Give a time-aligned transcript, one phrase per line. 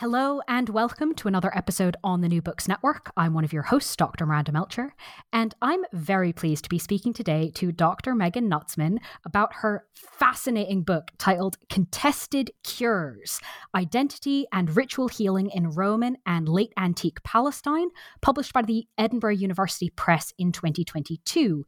[0.00, 3.12] Hello and welcome to another episode on the New Books Network.
[3.18, 4.24] I'm one of your hosts, Dr.
[4.24, 4.94] Miranda Melcher,
[5.30, 8.14] and I'm very pleased to be speaking today to Dr.
[8.14, 13.40] Megan Nutzman about her fascinating book titled Contested Cures
[13.74, 17.88] Identity and Ritual Healing in Roman and Late Antique Palestine,
[18.22, 21.66] published by the Edinburgh University Press in 2022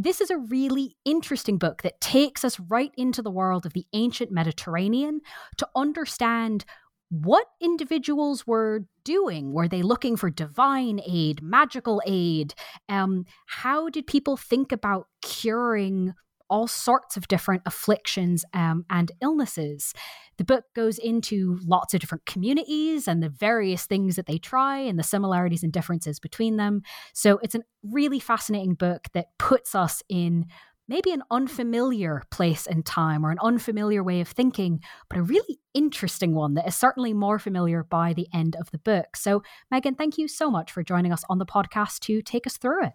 [0.00, 3.84] this is a really interesting book that takes us right into the world of the
[3.92, 5.20] ancient Mediterranean
[5.56, 6.64] to understand
[7.10, 9.52] what individuals were doing.
[9.52, 12.54] Were they looking for divine aid, magical aid?
[12.88, 16.12] Um, how did people think about curing
[16.50, 19.94] all sorts of different afflictions um, and illnesses?
[20.36, 24.78] The book goes into lots of different communities and the various things that they try
[24.78, 26.82] and the similarities and differences between them.
[27.14, 30.46] So it's a really fascinating book that puts us in
[30.88, 35.60] maybe an unfamiliar place and time or an unfamiliar way of thinking, but a really
[35.74, 39.14] interesting one that is certainly more familiar by the end of the book.
[39.14, 42.56] So, Megan, thank you so much for joining us on the podcast to take us
[42.56, 42.94] through it.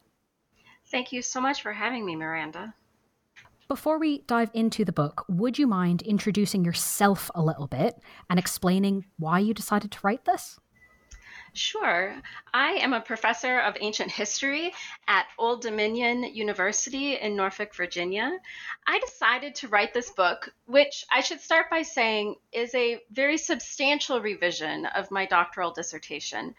[0.88, 2.73] Thank you so much for having me, Miranda.
[3.70, 7.95] Before we dive into the book, would you mind introducing yourself a little bit
[8.30, 10.60] and explaining why you decided to write this?
[11.55, 12.19] Sure.
[12.52, 14.73] I am a professor of ancient history
[15.08, 18.39] at Old Dominion University in Norfolk, Virginia.
[18.87, 23.37] I decided to write this book, which I should start by saying is a very
[23.37, 26.55] substantial revision of my doctoral dissertation.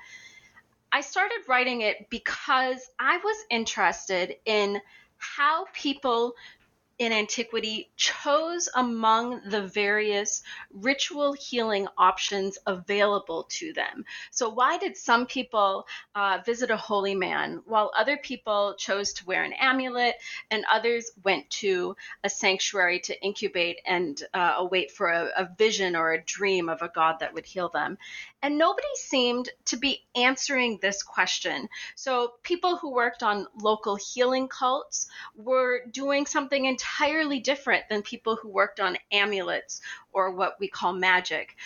[0.93, 4.81] I started writing it because I was interested in
[5.19, 6.37] how people
[6.99, 14.05] in antiquity chose among the various ritual healing options available to them.
[14.31, 19.27] So, why did some people uh, visit a holy man while other people chose to
[19.27, 20.17] wear an amulet
[20.51, 25.97] and others went to a sanctuary to incubate and uh, await for a, a vision
[25.97, 27.99] or a dream of a god that would heal them?
[28.41, 31.69] And nobody seemed to be answering this question.
[31.97, 36.84] So, people who worked on local healing cults were doing something entirely
[37.41, 39.81] different than people who worked on amulets
[40.13, 41.57] or what we call magic.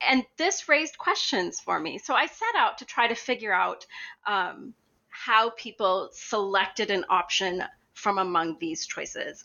[0.00, 1.98] And this raised questions for me.
[1.98, 3.86] So, I set out to try to figure out
[4.26, 4.74] um,
[5.08, 7.62] how people selected an option
[7.92, 9.44] from among these choices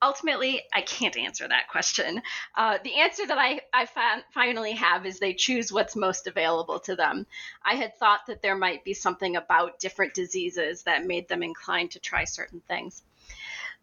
[0.00, 2.22] ultimately, I can't answer that question.
[2.54, 6.78] Uh, the answer that I, I fa- finally have is they choose what's most available
[6.80, 7.26] to them.
[7.64, 11.92] I had thought that there might be something about different diseases that made them inclined
[11.92, 13.02] to try certain things.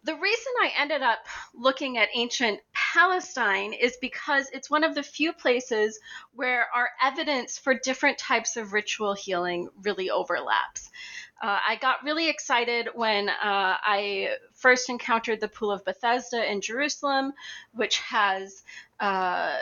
[0.06, 5.02] The reason I ended up looking at ancient Palestine is because it's one of the
[5.02, 5.98] few places
[6.32, 10.92] where our evidence for different types of ritual healing really overlaps.
[11.42, 16.60] Uh, I got really excited when uh, I first encountered the Pool of Bethesda in
[16.60, 17.32] Jerusalem,
[17.72, 18.62] which has
[19.00, 19.56] uh,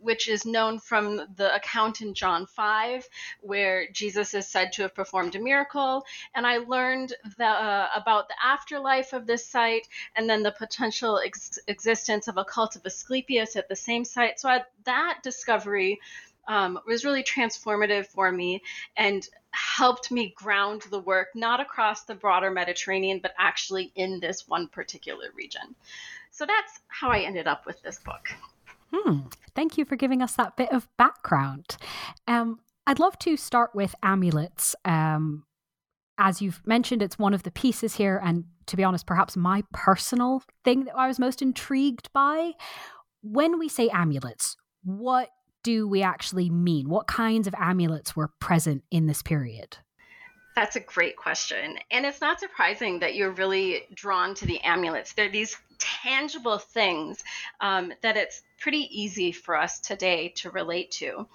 [0.00, 3.08] which is known from the account in John 5,
[3.40, 6.04] where Jesus is said to have performed a miracle.
[6.34, 11.20] And I learned the, uh, about the afterlife of this site and then the potential
[11.24, 14.40] ex- existence of a cult of Asclepius at the same site.
[14.40, 16.00] So I, that discovery
[16.48, 18.62] um, was really transformative for me
[18.96, 24.48] and helped me ground the work not across the broader Mediterranean, but actually in this
[24.48, 25.74] one particular region.
[26.30, 28.30] So that's how I ended up with this book.
[28.92, 29.18] Hmm.
[29.54, 31.76] Thank you for giving us that bit of background.
[32.26, 34.74] Um, I'd love to start with amulets.
[34.84, 35.44] Um,
[36.18, 39.64] as you've mentioned, it's one of the pieces here, and to be honest, perhaps my
[39.72, 42.52] personal thing that I was most intrigued by.
[43.22, 45.30] When we say amulets, what
[45.62, 46.88] do we actually mean?
[46.88, 49.78] What kinds of amulets were present in this period?
[50.60, 51.78] That's a great question.
[51.90, 55.14] And it's not surprising that you're really drawn to the amulets.
[55.14, 57.24] They're these tangible things
[57.62, 61.26] um, that it's pretty easy for us today to relate to.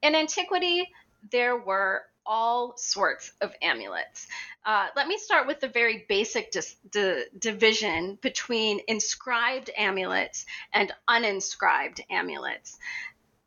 [0.00, 0.88] In antiquity,
[1.30, 4.26] there were all sorts of amulets.
[4.64, 10.92] Uh, let me start with the very basic dis- di- division between inscribed amulets and
[11.10, 12.78] uninscribed amulets.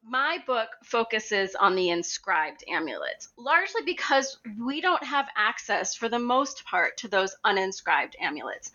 [0.07, 6.19] My book focuses on the inscribed amulets, largely because we don't have access, for the
[6.19, 8.71] most part, to those uninscribed amulets.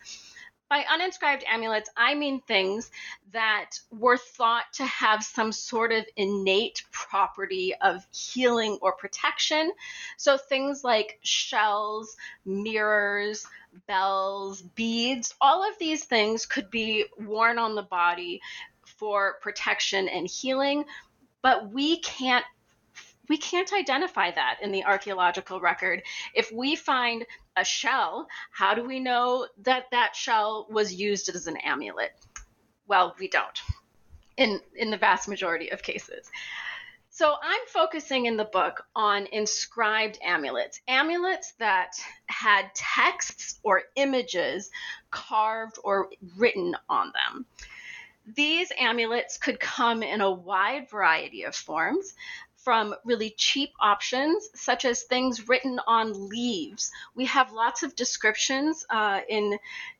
[0.69, 2.91] By uninscribed amulets, I mean things
[3.31, 9.71] that were thought to have some sort of innate property of healing or protection.
[10.17, 13.47] So things like shells, mirrors,
[13.87, 18.41] bells, beads, all of these things could be worn on the body
[18.97, 20.85] for protection and healing,
[21.41, 22.45] but we can't
[23.29, 26.03] we can't identify that in the archaeological record.
[26.33, 31.47] If we find a shell, how do we know that that shell was used as
[31.47, 32.11] an amulet?
[32.87, 33.57] Well, we don't
[34.37, 36.29] in, in the vast majority of cases.
[37.09, 41.93] So I'm focusing in the book on inscribed amulets, amulets that
[42.27, 44.71] had texts or images
[45.11, 47.45] carved or written on them.
[48.35, 52.13] These amulets could come in a wide variety of forms
[52.55, 56.91] from really cheap options, such as things written on leaves.
[57.15, 59.57] We have lots of descriptions uh, in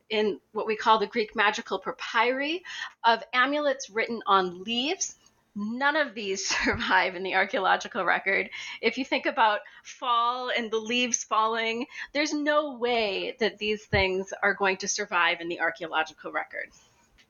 [0.09, 2.63] in what we call the Greek magical papyri
[3.03, 5.15] of amulets written on leaves.
[5.55, 8.49] None of these survive in the archaeological record.
[8.81, 14.33] If you think about fall and the leaves falling, there's no way that these things
[14.43, 16.69] are going to survive in the archaeological record.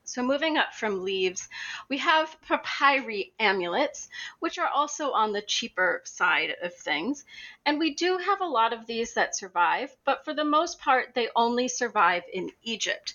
[0.04, 1.48] So moving up from leaves,
[1.88, 4.08] we have papyri amulets,
[4.40, 7.24] which are also on the cheaper side of things.
[7.64, 11.14] And we do have a lot of these that survive, but for the most part,
[11.14, 13.14] they only survive in Egypt.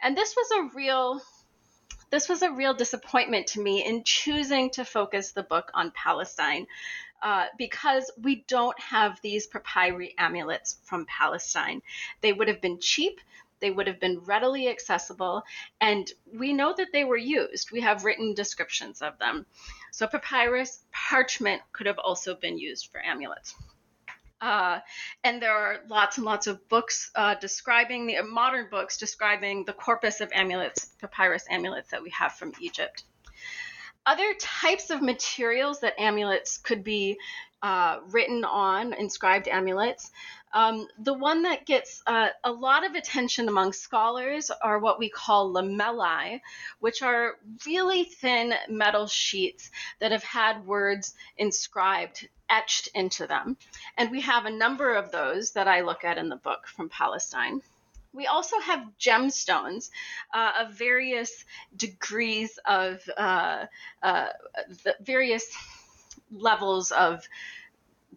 [0.00, 1.22] And this was a real
[2.10, 6.66] this was a real disappointment to me in choosing to focus the book on Palestine.
[7.22, 11.80] Uh, because we don't have these papyri amulets from Palestine.
[12.20, 13.18] They would have been cheap,
[13.60, 15.42] they would have been readily accessible,
[15.80, 17.70] and we know that they were used.
[17.70, 19.46] We have written descriptions of them.
[19.92, 23.54] So, papyrus, parchment could have also been used for amulets.
[24.40, 24.80] Uh,
[25.22, 29.64] and there are lots and lots of books uh, describing the uh, modern books describing
[29.64, 33.04] the corpus of amulets, papyrus amulets that we have from Egypt.
[34.04, 37.18] Other types of materials that amulets could be
[37.64, 40.10] uh, written on, inscribed amulets,
[40.52, 45.08] um, the one that gets uh, a lot of attention among scholars are what we
[45.08, 46.42] call lamellae,
[46.80, 53.56] which are really thin metal sheets that have had words inscribed, etched into them.
[53.96, 56.90] And we have a number of those that I look at in the book from
[56.90, 57.62] Palestine.
[58.12, 59.88] We also have gemstones
[60.34, 63.64] uh, of various degrees of uh,
[64.02, 64.28] uh
[65.00, 65.50] various
[66.30, 67.26] levels of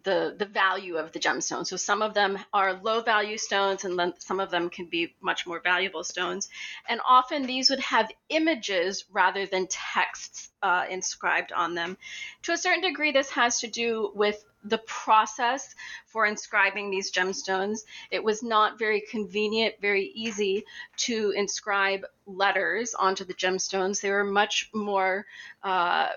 [0.04, 1.66] the the value of the gemstones.
[1.66, 5.14] So some of them are low value stones, and then some of them can be
[5.20, 6.48] much more valuable stones.
[6.88, 11.96] And often these would have images rather than texts uh, inscribed on them.
[12.44, 15.74] To a certain degree, this has to do with the process
[16.06, 17.80] for inscribing these gemstones.
[18.10, 20.64] It was not very convenient, very easy
[20.98, 24.00] to inscribe letters onto the gemstones.
[24.00, 25.26] They were much more
[25.62, 26.08] uh,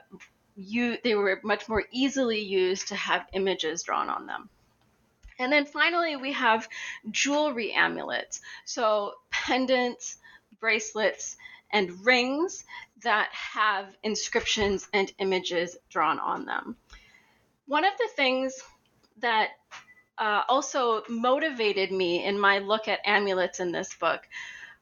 [0.62, 4.50] you they were much more easily used to have images drawn on them.
[5.40, 6.70] And then finally, we have
[7.10, 8.42] jewelry amulets.
[8.66, 10.18] So pendants,
[10.60, 11.36] bracelets,
[11.72, 12.64] and rings
[13.02, 16.76] that have inscriptions and images drawn on them.
[17.66, 18.62] One of the things
[19.20, 19.50] that
[20.18, 24.22] uh, also motivated me in my look at amulets in this book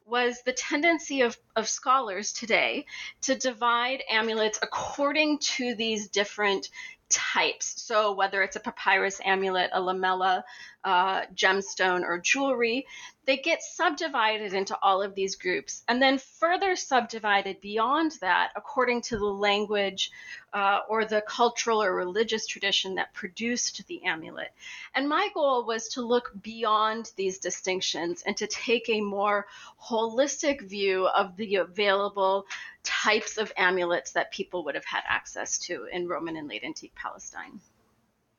[0.09, 2.85] was the tendency of, of scholars today
[3.21, 6.69] to divide amulets according to these different
[7.09, 7.81] types.
[7.81, 10.43] So, whether it's a papyrus amulet, a lamella,
[10.83, 12.85] uh, gemstone, or jewelry,
[13.25, 19.01] they get subdivided into all of these groups and then further subdivided beyond that according
[19.01, 20.09] to the language
[20.53, 24.51] uh, or the cultural or religious tradition that produced the amulet.
[24.95, 29.45] And my goal was to look beyond these distinctions and to take a more
[29.79, 32.47] holistic view of the available
[32.83, 36.95] types of amulets that people would have had access to in Roman and late antique
[36.95, 37.59] Palestine.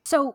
[0.04, 0.34] So,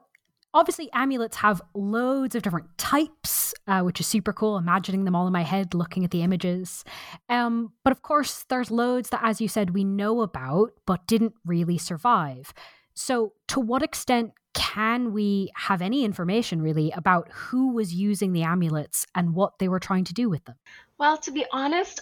[0.56, 5.28] obviously amulets have loads of different types uh, which is super cool imagining them all
[5.28, 6.84] in my head looking at the images.
[7.30, 11.34] Um, but of course there's loads that as you said we know about but didn't
[11.46, 12.54] really survive.
[12.94, 18.44] So to what extent can we have any information really about who was using the
[18.44, 20.56] amulets and what they were trying to do with them?
[20.98, 22.02] Well to be honest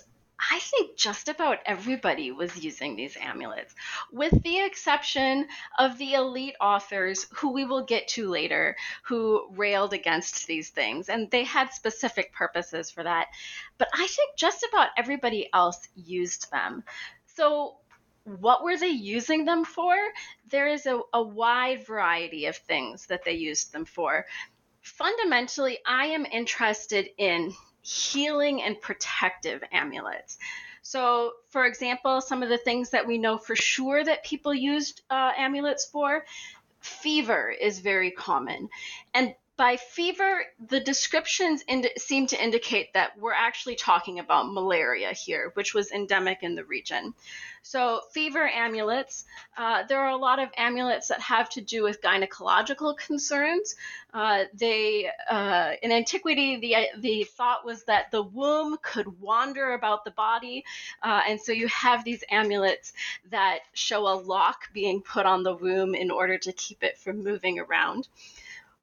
[0.52, 3.74] I think just about everybody was using these amulets,
[4.12, 5.48] with the exception
[5.78, 11.10] of the elite authors who we will get to later, who railed against these things.
[11.10, 13.28] And they had specific purposes for that.
[13.78, 16.84] But I think just about everybody else used them.
[17.26, 17.78] So,
[18.26, 19.96] what were they using them for?
[20.50, 24.26] There is a, a wide variety of things that they used them for.
[24.82, 30.38] Fundamentally, I am interested in healing and protective amulets.
[30.82, 35.02] So, for example, some of the things that we know for sure that people used
[35.10, 36.26] uh, amulets for
[36.82, 38.70] fever is very common.
[39.14, 45.14] And by fever, the descriptions ind- seem to indicate that we're actually talking about malaria
[45.14, 47.14] here, which was endemic in the region.
[47.62, 52.02] So, fever amulets, uh, there are a lot of amulets that have to do with
[52.02, 53.76] gynecological concerns.
[54.12, 60.04] Uh, they, uh, in antiquity, the, the thought was that the womb could wander about
[60.04, 60.66] the body.
[61.02, 62.92] Uh, and so you have these amulets
[63.30, 67.24] that show a lock being put on the womb in order to keep it from
[67.24, 68.08] moving around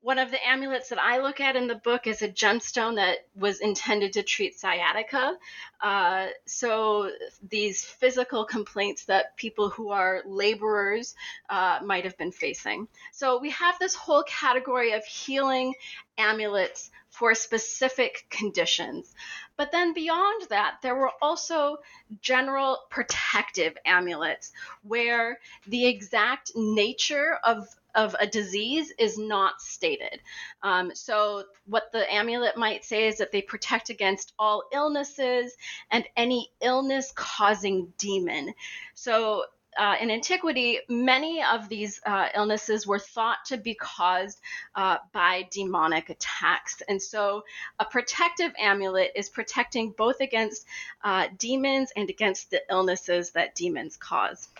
[0.02, 3.18] one of the amulets that I look at in the book is a gemstone that
[3.34, 5.34] was intended to treat sciatica.
[5.80, 7.10] Uh, so
[7.48, 11.14] these physical complaints that people who are laborers
[11.50, 12.88] uh, might have been facing.
[13.12, 15.74] So we have this whole category of healing
[16.16, 19.14] amulets for specific conditions.
[19.56, 21.78] But then beyond that, there were also
[22.22, 24.52] general protective amulets
[24.82, 30.20] where the exact nature of of a disease is not stated.
[30.62, 35.56] Um, so, what the amulet might say is that they protect against all illnesses
[35.90, 38.54] and any illness causing demon.
[38.94, 39.44] So,
[39.80, 44.38] uh, in antiquity, many of these uh, illnesses were thought to be caused
[44.74, 46.82] uh, by demonic attacks.
[46.86, 47.44] And so,
[47.78, 50.66] a protective amulet is protecting both against
[51.02, 54.50] uh, demons and against the illnesses that demons cause.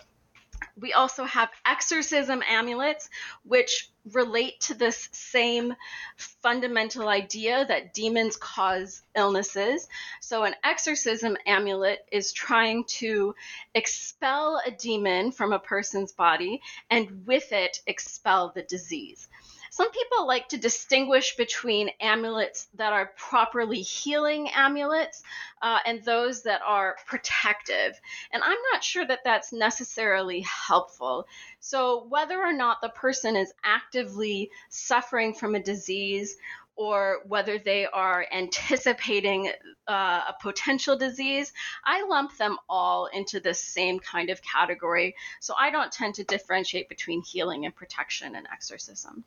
[0.79, 3.09] We also have exorcism amulets,
[3.43, 5.75] which relate to this same
[6.17, 9.87] fundamental idea that demons cause illnesses.
[10.21, 13.35] So, an exorcism amulet is trying to
[13.75, 19.27] expel a demon from a person's body and with it expel the disease.
[19.73, 25.23] Some people like to distinguish between amulets that are properly healing amulets
[25.61, 27.97] uh, and those that are protective.
[28.33, 31.25] And I'm not sure that that's necessarily helpful.
[31.61, 36.35] So, whether or not the person is actively suffering from a disease
[36.75, 39.53] or whether they are anticipating
[39.87, 41.53] uh, a potential disease,
[41.85, 45.15] I lump them all into the same kind of category.
[45.39, 49.23] So I don't tend to differentiate between healing and protection and exorcism.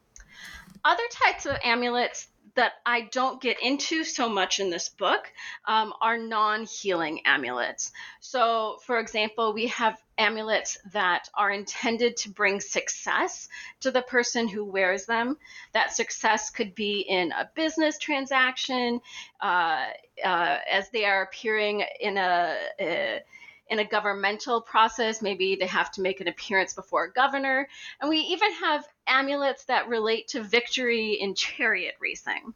[0.85, 5.33] Other types of amulets that I don't get into so much in this book
[5.67, 7.93] um, are non healing amulets.
[8.21, 13.49] So, for example, we have amulets that are intended to bring success
[13.81, 15.37] to the person who wears them.
[15.73, 19.01] That success could be in a business transaction,
[19.41, 19.87] uh,
[20.25, 23.21] uh, as they are appearing in a, a
[23.69, 25.23] in a governmental process.
[25.23, 27.69] Maybe they have to make an appearance before a governor.
[28.01, 32.55] And we even have amulets that relate to victory in chariot racing.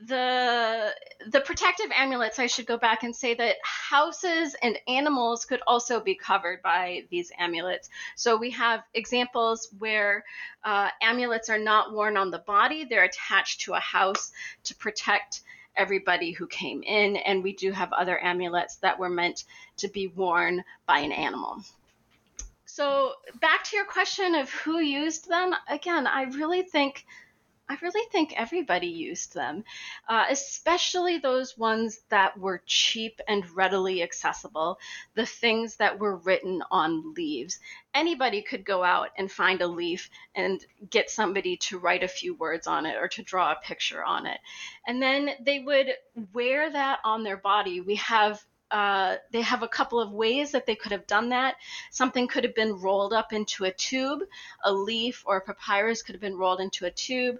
[0.00, 0.94] The
[1.26, 5.98] the protective amulets, I should go back and say that houses and animals could also
[5.98, 7.90] be covered by these amulets.
[8.14, 10.24] So we have examples where
[10.62, 14.30] uh, amulets are not worn on the body; they're attached to a house
[14.64, 15.42] to protect
[15.76, 17.16] everybody who came in.
[17.16, 19.44] And we do have other amulets that were meant
[19.78, 21.62] to be worn by an animal.
[22.64, 27.06] So, back to your question of who used them, again, I really think
[27.70, 29.64] I really think everybody used them,
[30.08, 34.78] uh, especially those ones that were cheap and readily accessible,
[35.14, 37.58] the things that were written on leaves.
[37.92, 42.34] Anybody could go out and find a leaf and get somebody to write a few
[42.34, 44.40] words on it or to draw a picture on it.
[44.86, 45.88] And then they would
[46.32, 47.82] wear that on their body.
[47.82, 51.56] We have uh, they have a couple of ways that they could have done that.
[51.90, 54.20] Something could have been rolled up into a tube,
[54.64, 57.38] a leaf or a papyrus could have been rolled into a tube,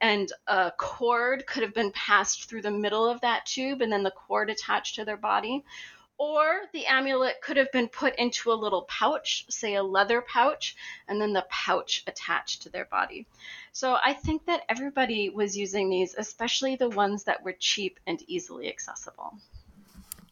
[0.00, 4.02] and a cord could have been passed through the middle of that tube and then
[4.02, 5.64] the cord attached to their body.
[6.18, 10.74] Or the amulet could have been put into a little pouch, say a leather pouch,
[11.08, 13.26] and then the pouch attached to their body.
[13.72, 18.22] So I think that everybody was using these, especially the ones that were cheap and
[18.26, 19.38] easily accessible.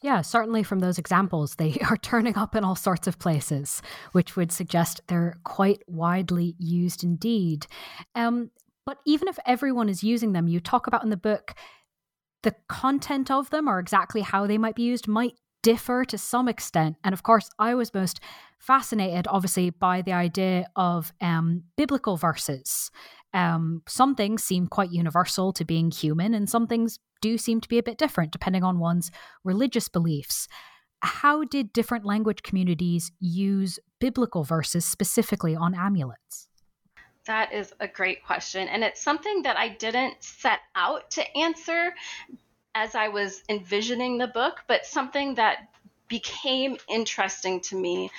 [0.04, 3.80] Yeah, certainly from those examples, they are turning up in all sorts of places,
[4.12, 7.66] which would suggest they're quite widely used indeed.
[8.14, 8.50] Um,
[8.84, 11.54] but even if everyone is using them, you talk about in the book
[12.42, 16.48] the content of them or exactly how they might be used might differ to some
[16.48, 16.96] extent.
[17.02, 18.20] And of course, I was most
[18.58, 22.90] fascinated, obviously, by the idea of um, biblical verses.
[23.34, 27.68] Um, some things seem quite universal to being human, and some things do seem to
[27.68, 29.10] be a bit different depending on one's
[29.42, 30.46] religious beliefs.
[31.02, 36.48] How did different language communities use biblical verses specifically on amulets?
[37.26, 38.68] That is a great question.
[38.68, 41.94] And it's something that I didn't set out to answer
[42.74, 45.68] as I was envisioning the book, but something that
[46.08, 48.10] became interesting to me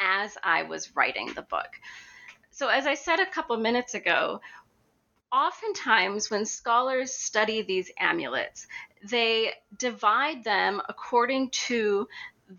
[0.00, 1.68] as I was writing the book.
[2.50, 4.40] So, as I said a couple minutes ago,
[5.34, 8.68] oftentimes when scholars study these amulets,
[9.10, 12.06] they divide them according to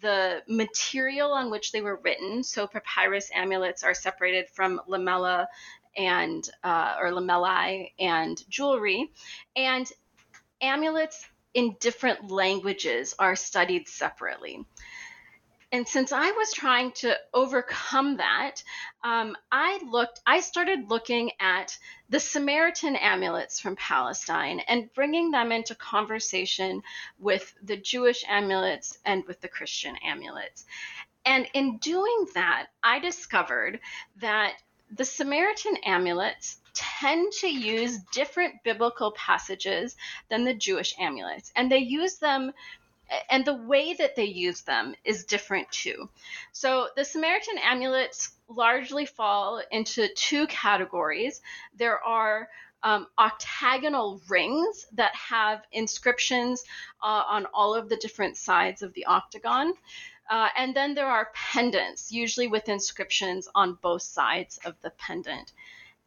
[0.01, 2.43] the material on which they were written.
[2.43, 5.47] So, papyrus amulets are separated from lamella
[5.95, 9.11] and uh, or lamellae and jewelry,
[9.55, 9.89] and
[10.61, 14.65] amulets in different languages are studied separately.
[15.71, 18.63] And since I was trying to overcome that,
[19.03, 20.21] um, I looked.
[20.25, 21.77] I started looking at
[22.09, 26.83] the Samaritan amulets from Palestine and bringing them into conversation
[27.19, 30.65] with the Jewish amulets and with the Christian amulets.
[31.25, 33.79] And in doing that, I discovered
[34.17, 34.53] that
[34.91, 39.95] the Samaritan amulets tend to use different biblical passages
[40.29, 42.53] than the Jewish amulets, and they use them.
[43.29, 46.09] And the way that they use them is different too.
[46.51, 51.41] So the Samaritan amulets largely fall into two categories.
[51.75, 52.49] There are
[52.83, 56.63] um, octagonal rings that have inscriptions
[57.01, 59.73] uh, on all of the different sides of the octagon.
[60.29, 65.51] Uh, and then there are pendants, usually with inscriptions on both sides of the pendant.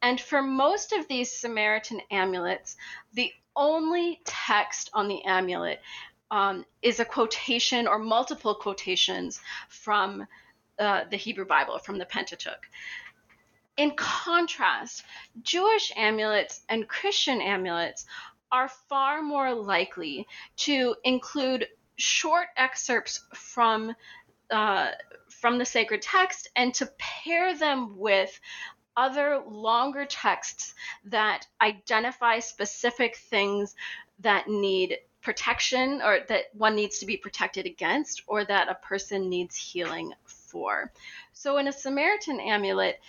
[0.03, 2.77] And for most of these Samaritan amulets,
[3.13, 5.81] the only text on the amulet
[6.31, 10.27] um, is a quotation or multiple quotations from
[10.79, 12.69] uh, the Hebrew Bible, from the Pentateuch.
[13.77, 15.05] In contrast,
[15.43, 18.07] Jewish amulets and Christian amulets
[18.51, 23.95] are far more likely to include short excerpts from
[24.51, 24.93] uh,
[25.29, 28.41] from the sacred text and to pair them with
[28.97, 33.77] other longer texts that identify specific things
[34.21, 39.29] that need protection or that one needs to be protected against or that a person
[39.29, 40.93] needs healing for.
[41.33, 43.01] So in a Samaritan amulet,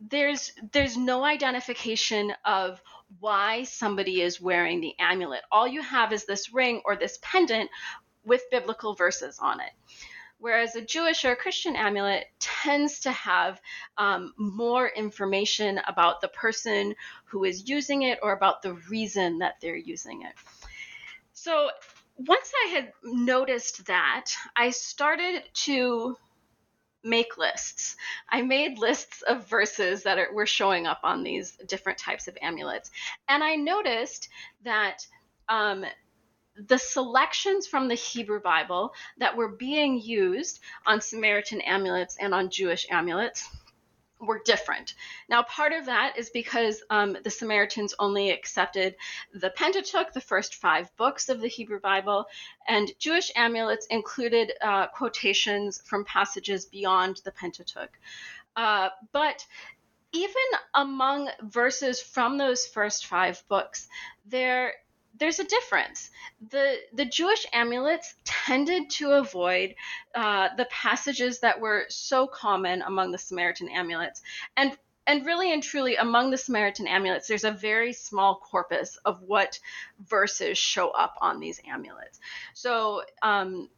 [0.00, 2.80] there's there's no identification of
[3.20, 5.40] why somebody is wearing the amulet.
[5.50, 7.70] All you have is this ring or this pendant
[8.24, 9.70] with biblical verses on it.
[10.40, 13.60] Whereas a Jewish or a Christian amulet tends to have
[13.96, 19.54] um, more information about the person who is using it or about the reason that
[19.60, 20.32] they're using it.
[21.32, 21.70] So
[22.16, 26.16] once I had noticed that, I started to
[27.04, 27.96] make lists.
[28.28, 32.36] I made lists of verses that are, were showing up on these different types of
[32.42, 32.90] amulets.
[33.28, 34.28] And I noticed
[34.64, 35.06] that
[35.48, 35.84] um,
[36.66, 42.50] the selections from the Hebrew Bible that were being used on Samaritan amulets and on
[42.50, 43.48] Jewish amulets
[44.20, 44.94] were different.
[45.28, 48.96] Now, part of that is because um, the Samaritans only accepted
[49.32, 52.26] the Pentateuch, the first five books of the Hebrew Bible,
[52.66, 57.96] and Jewish amulets included uh, quotations from passages beyond the Pentateuch.
[58.56, 59.46] Uh, but
[60.12, 60.34] even
[60.74, 63.88] among verses from those first five books,
[64.26, 64.74] there
[65.18, 66.10] there's a difference.
[66.50, 69.74] The the Jewish amulets tended to avoid
[70.14, 74.22] uh, the passages that were so common among the Samaritan amulets,
[74.56, 74.76] and
[75.06, 79.58] and really and truly among the Samaritan amulets, there's a very small corpus of what
[80.06, 82.20] verses show up on these amulets.
[82.54, 83.68] So um,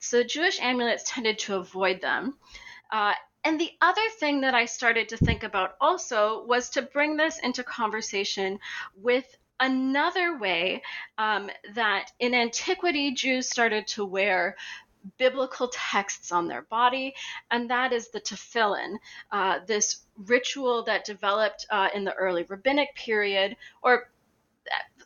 [0.00, 2.36] so Jewish amulets tended to avoid them.
[2.90, 7.16] Uh, and the other thing that I started to think about also was to bring
[7.16, 8.58] this into conversation
[8.96, 9.24] with
[9.60, 10.82] another way
[11.18, 14.56] um, that in antiquity Jews started to wear
[15.16, 17.14] biblical texts on their body,
[17.50, 18.96] and that is the tefillin,
[19.32, 24.10] uh, this ritual that developed uh, in the early rabbinic period, or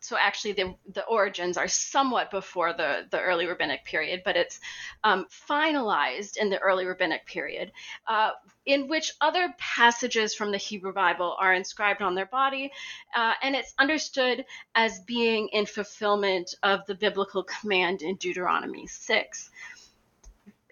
[0.03, 4.59] so actually the, the origins are somewhat before the, the early rabbinic period, but it's
[5.05, 7.71] um, finalized in the early rabbinic period,
[8.09, 8.31] uh,
[8.67, 12.73] in which other passages from the Hebrew Bible are inscribed on their body,
[13.17, 19.51] uh, and it's understood as being in fulfillment of the biblical command in Deuteronomy 6.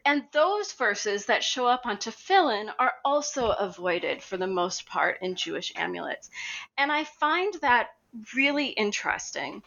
[0.04, 5.18] And those verses that show up on tefillin are also avoided for the most part
[5.20, 6.30] in Jewish amulets.
[6.78, 7.90] And I find that
[8.34, 9.62] really interesting,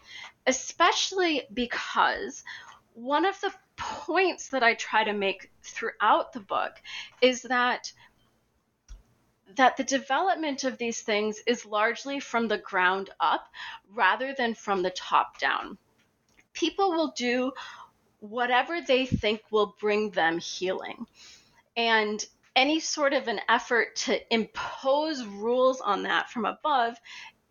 [0.48, 2.44] especially because
[2.94, 6.74] one of the points that I try to make throughout the book
[7.22, 7.92] is that
[9.56, 13.48] that the development of these things is largely from the ground up
[13.94, 15.78] rather than from the top down.
[16.54, 17.52] People will do
[18.20, 21.06] whatever they think will bring them healing.
[21.76, 22.26] And
[22.56, 26.96] any sort of an effort to impose rules on that from above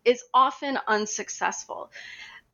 [0.05, 1.91] is often unsuccessful.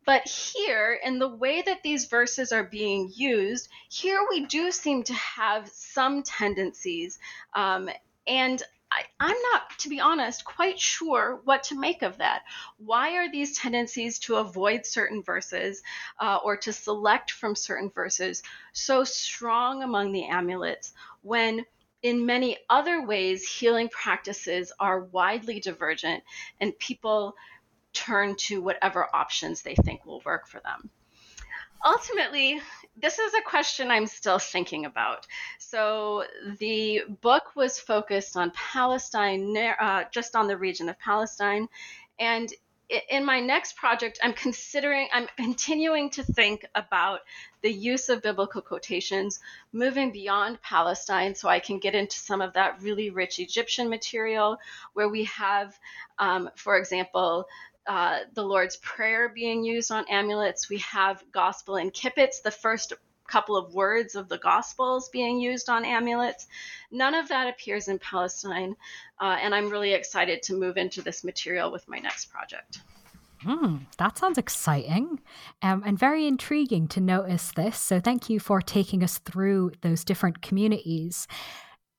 [0.05, 5.03] But here, in the way that these verses are being used, here we do seem
[5.03, 7.19] to have some tendencies.
[7.53, 7.89] Um,
[8.25, 12.41] and I, am not, to be honest, quite sure what to make of that.
[12.77, 15.83] Why are these tendencies to avoid certain verses
[16.19, 18.41] uh, or to select from certain verses
[18.73, 21.65] so strong among the amulets when?
[22.01, 26.23] In many other ways, healing practices are widely divergent
[26.59, 27.35] and people
[27.93, 30.89] turn to whatever options they think will work for them.
[31.85, 32.61] Ultimately,
[32.97, 35.25] this is a question I'm still thinking about.
[35.59, 36.25] So,
[36.59, 41.67] the book was focused on Palestine, uh, just on the region of Palestine,
[42.19, 42.51] and
[43.09, 47.19] in my next project, I'm considering, I'm continuing to think about
[47.61, 49.39] the use of biblical quotations,
[49.71, 54.57] moving beyond Palestine so I can get into some of that really rich Egyptian material
[54.93, 55.77] where we have,
[56.17, 57.45] um, for example,
[57.87, 60.69] uh, the Lord's Prayer being used on amulets.
[60.69, 62.93] We have Gospel incipits, the first
[63.29, 66.47] couple of words of the Gospels being used on amulets.
[66.91, 68.75] None of that appears in Palestine,
[69.19, 72.79] uh, and I'm really excited to move into this material with my next project.
[73.41, 75.21] Hmm, that sounds exciting
[75.61, 77.77] um, and very intriguing to notice this.
[77.77, 81.25] So, thank you for taking us through those different communities.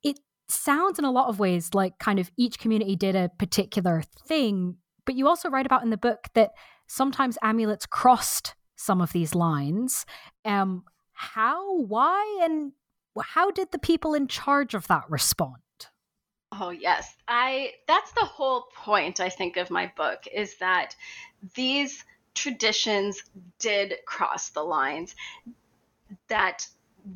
[0.03, 4.03] It sounds in a lot of ways like kind of each community did a particular
[4.27, 6.51] thing, but you also write about in the book that
[6.87, 10.05] sometimes amulets crossed some of these lines.
[10.45, 10.83] Um,
[11.21, 12.71] how, why, and
[13.21, 15.61] how did the people in charge of that respond?
[16.51, 17.15] Oh yes.
[17.27, 20.95] I that's the whole point I think of my book is that
[21.55, 22.03] these
[22.33, 23.23] traditions
[23.59, 25.15] did cross the lines
[26.27, 26.67] that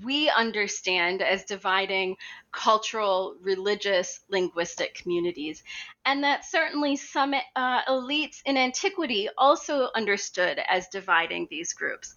[0.03, 2.15] we understand as dividing
[2.51, 5.63] cultural, religious, linguistic communities.
[6.05, 12.15] And that certainly some uh, elites in antiquity also understood as dividing these groups.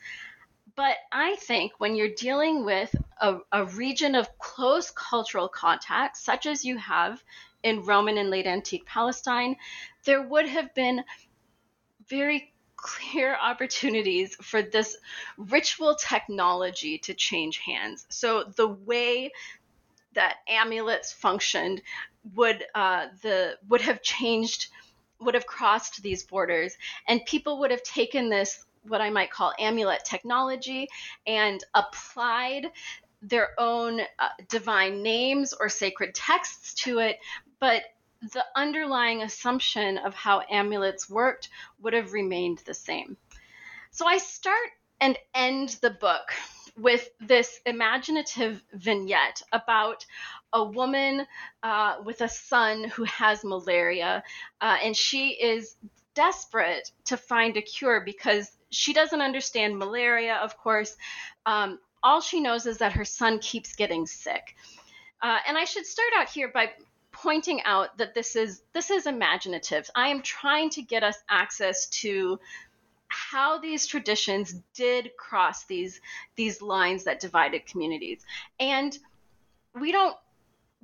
[0.78, 6.46] But I think when you're dealing with a, a region of close cultural contact, such
[6.46, 7.20] as you have
[7.64, 9.56] in Roman and late antique Palestine,
[10.04, 11.02] there would have been
[12.06, 14.96] very clear opportunities for this
[15.36, 18.06] ritual technology to change hands.
[18.08, 19.32] So the way
[20.12, 21.82] that amulets functioned
[22.36, 24.68] would uh, the would have changed
[25.20, 26.76] would have crossed these borders
[27.08, 30.88] and people would have taken this what I might call amulet technology
[31.26, 32.70] and applied
[33.22, 37.18] their own uh, divine names or sacred texts to it,
[37.58, 37.82] but
[38.32, 41.48] the underlying assumption of how amulets worked
[41.80, 43.16] would have remained the same.
[43.90, 44.68] So I start
[45.00, 46.32] and end the book
[46.76, 50.06] with this imaginative vignette about
[50.52, 51.26] a woman
[51.62, 54.22] uh, with a son who has malaria,
[54.60, 55.76] uh, and she is
[56.14, 60.96] desperate to find a cure because she doesn't understand malaria, of course.
[61.46, 64.56] Um, all she knows is that her son keeps getting sick.
[65.20, 66.70] Uh, and I should start out here by
[67.10, 69.90] pointing out that this is this is imaginative.
[69.94, 72.38] I am trying to get us access to
[73.08, 76.00] how these traditions did cross these
[76.36, 78.24] these lines that divided communities.
[78.60, 78.96] And
[79.78, 80.16] we don't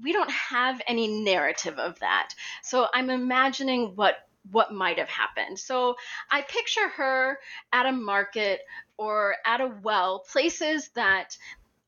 [0.02, 2.30] we don't have any narrative of that.
[2.62, 5.58] So I'm imagining what what might have happened.
[5.58, 5.96] So
[6.30, 7.38] I picture her
[7.72, 8.60] at a market
[8.96, 11.36] or at a well, places that,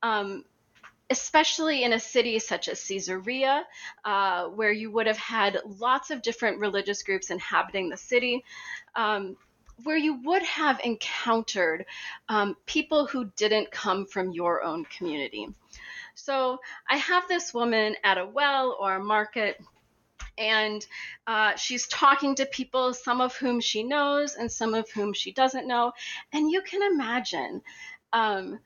[0.02, 0.44] um,
[1.10, 3.64] especially in a city such as Caesarea,
[4.04, 8.44] uh, where you would have had lots of different religious groups inhabiting the city.
[8.94, 9.36] Um,
[9.82, 11.84] where you would have encountered
[12.30, 15.48] um, people who didn't come from your own community.
[16.14, 19.60] So I have this woman at a well or a market
[20.38, 20.86] and
[21.26, 25.32] uh, she's talking to people, some of whom she knows and some of whom she
[25.32, 25.92] doesn't know.
[26.32, 27.62] And you can imagine
[28.12, 28.58] um,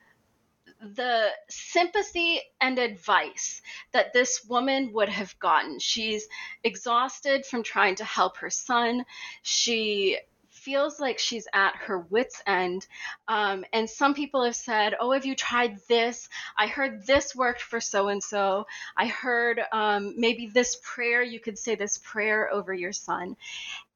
[0.80, 5.78] the sympathy and advice that this woman would have gotten.
[5.78, 6.26] She's
[6.64, 9.04] exhausted from trying to help her son.
[9.42, 10.18] She
[10.60, 12.86] feels like she's at her wits' end.
[13.28, 16.28] Um, and some people have said, Oh, have you tried this?
[16.56, 18.66] I heard this worked for so and so.
[18.96, 23.36] I heard um, maybe this prayer, you could say this prayer over your son.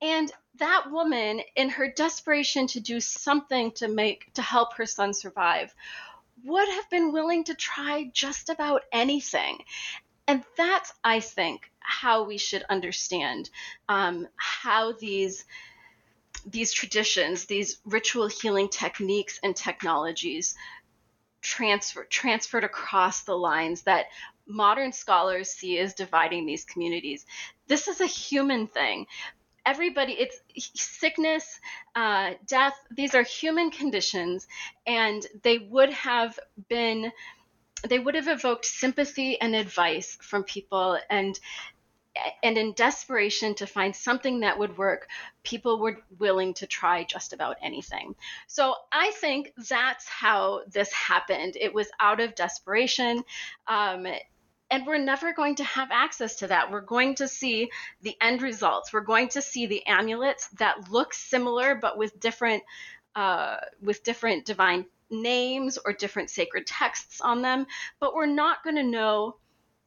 [0.01, 5.13] And that woman, in her desperation to do something to make, to help her son
[5.13, 5.75] survive,
[6.45, 9.59] would have been willing to try just about anything.
[10.27, 13.51] And that's, I think, how we should understand
[13.89, 15.45] um, how these
[16.47, 20.55] these traditions, these ritual healing techniques and technologies
[21.41, 24.07] transfer transferred across the lines that
[24.47, 27.27] modern scholars see as dividing these communities.
[27.67, 29.07] This is a human thing.
[29.67, 30.41] Everybody, it's
[30.75, 31.59] sickness,
[31.95, 34.47] uh, death, these are human conditions,
[34.87, 37.11] and they would have been
[37.89, 41.39] they would have evoked sympathy and advice from people and
[42.43, 45.09] and in desperation to find something that would work,
[45.43, 48.15] people were willing to try just about anything.
[48.47, 51.57] So I think that's how this happened.
[51.61, 53.25] It was out of desperation.
[53.67, 54.07] Um,
[54.71, 56.71] and we're never going to have access to that.
[56.71, 57.71] We're going to see
[58.03, 58.93] the end results.
[58.93, 62.63] We're going to see the amulets that look similar but with different
[63.15, 67.67] uh, with different divine names or different sacred texts on them.
[68.01, 69.37] But we're not going to know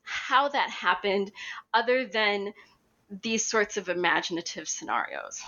[0.07, 1.31] how that happened
[1.73, 2.53] other than
[3.21, 5.41] these sorts of imaginative scenarios.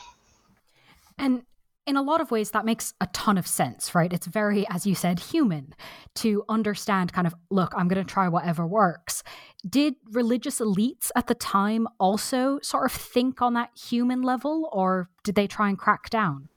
[1.17, 1.43] And
[1.88, 4.13] in a lot of ways, that makes a ton of sense, right?
[4.13, 5.74] It's very, as you said, human
[6.15, 9.24] to understand kind of, look, I'm going to try whatever works.
[9.67, 15.10] Did religious elites at the time also sort of think on that human level, or
[15.24, 16.50] did they try and crack down?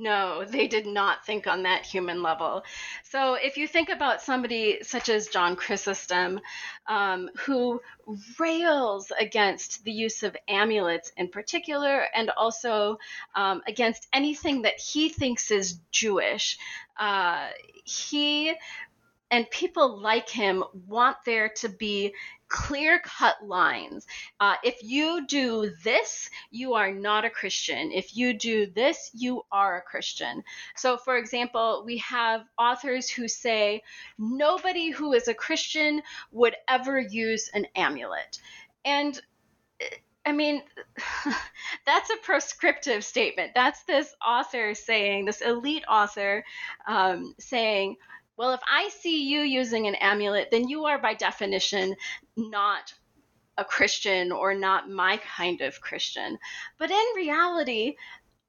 [0.00, 2.64] No, they did not think on that human level.
[3.04, 6.40] So, if you think about somebody such as John Chrysostom,
[6.86, 7.82] um, who
[8.38, 12.96] rails against the use of amulets in particular, and also
[13.34, 16.56] um, against anything that he thinks is Jewish,
[16.98, 17.48] uh,
[17.84, 18.54] he
[19.30, 22.14] and people like him want there to be
[22.50, 24.06] clear cut lines.
[24.40, 27.92] Uh, if you do this, you are not a Christian.
[27.92, 30.42] If you do this, you are a Christian.
[30.76, 33.82] So, for example, we have authors who say
[34.18, 38.40] nobody who is a Christian would ever use an amulet.
[38.84, 39.18] And
[40.26, 40.62] I mean,
[41.86, 43.52] that's a proscriptive statement.
[43.54, 46.44] That's this author saying, this elite author
[46.86, 47.96] um, saying,
[48.40, 51.94] well, if I see you using an amulet, then you are by definition
[52.38, 52.94] not
[53.58, 56.38] a Christian or not my kind of Christian.
[56.78, 57.96] But in reality,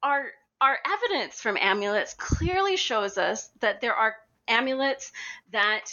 [0.02, 0.30] our
[0.62, 4.16] our evidence from amulets clearly shows us that there are
[4.48, 5.12] amulets
[5.50, 5.90] that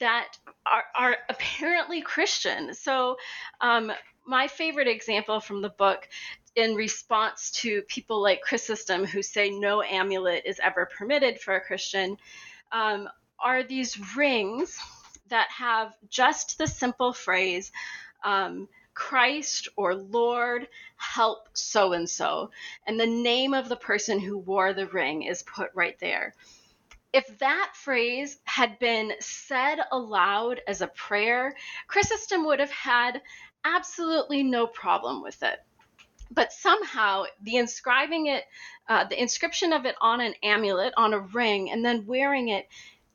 [0.00, 2.74] that are, are apparently Christian.
[2.74, 3.16] So,
[3.62, 3.90] um,
[4.26, 6.06] my favorite example from the book
[6.56, 11.60] in response to people like Chrysostom who say no amulet is ever permitted for a
[11.60, 12.16] Christian
[12.72, 14.78] um, are these rings
[15.28, 17.72] that have just the simple phrase,
[18.24, 22.50] um, Christ or Lord, help so and so.
[22.86, 26.34] And the name of the person who wore the ring is put right there.
[27.12, 31.54] If that phrase had been said aloud as a prayer,
[31.88, 33.22] Chrysostom would have had
[33.64, 35.58] absolutely no problem with it
[36.30, 38.44] but somehow the inscribing it,
[38.88, 42.68] uh, the inscription of it on an amulet, on a ring, and then wearing it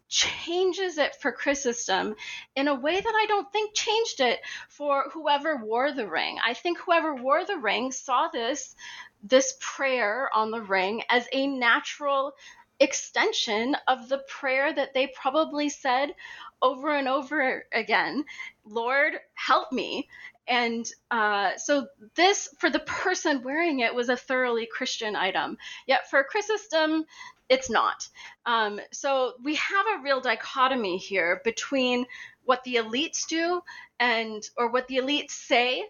[0.07, 2.15] changes it for Chrysostom
[2.55, 6.37] in a way that I don't think changed it for whoever wore the ring.
[6.43, 8.75] I think whoever wore the ring saw this
[9.21, 12.33] this prayer on the ring as a natural
[12.79, 16.15] extension of the prayer that they probably said
[16.61, 18.23] over and over again
[18.65, 20.07] Lord, help me.
[20.49, 25.57] And uh, so this, for the person wearing it, was a thoroughly Christian item.
[25.85, 27.05] Yet for Chrysostom,
[27.49, 28.07] it's not.
[28.45, 32.05] Um, so we have a real dichotomy here between
[32.43, 33.61] what the elites do
[33.99, 35.83] and or what the elites say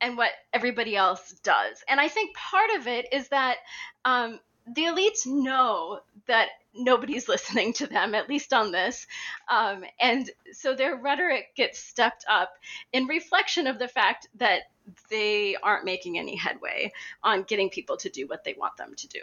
[0.00, 1.82] and what everybody else does.
[1.88, 3.56] And I think part of it is that
[4.04, 9.06] um, the elites know that nobody's listening to them, at least on this.
[9.48, 12.54] Um, and so their rhetoric gets stepped up
[12.92, 14.62] in reflection of the fact that
[15.10, 19.08] they aren't making any headway on getting people to do what they want them to
[19.08, 19.20] do.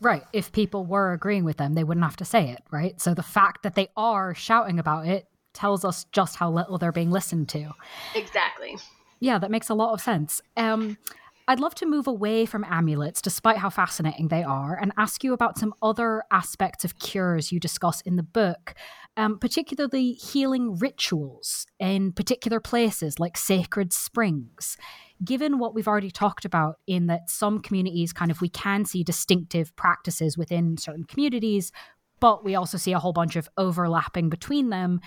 [0.00, 0.24] Right.
[0.32, 3.00] If people were agreeing with them, they wouldn't have to say it, right?
[3.00, 6.92] So the fact that they are shouting about it tells us just how little they're
[6.92, 7.70] being listened to.
[8.14, 8.76] Exactly.
[9.20, 10.42] Yeah, that makes a lot of sense.
[10.56, 10.98] Um,
[11.46, 15.34] I'd love to move away from amulets, despite how fascinating they are, and ask you
[15.34, 18.74] about some other aspects of cures you discuss in the book,
[19.18, 24.78] um, particularly healing rituals in particular places like sacred springs.
[25.22, 29.04] Given what we've already talked about, in that some communities kind of we can see
[29.04, 31.72] distinctive practices within certain communities,
[32.20, 35.00] but we also see a whole bunch of overlapping between them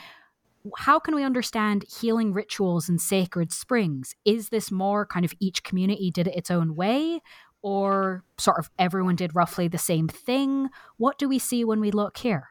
[0.78, 4.16] how can we understand healing rituals and sacred springs?
[4.26, 7.22] Is this more kind of each community did it its own way,
[7.62, 10.70] or sort of everyone did roughly the same thing?
[10.98, 12.50] What do we see when we look here?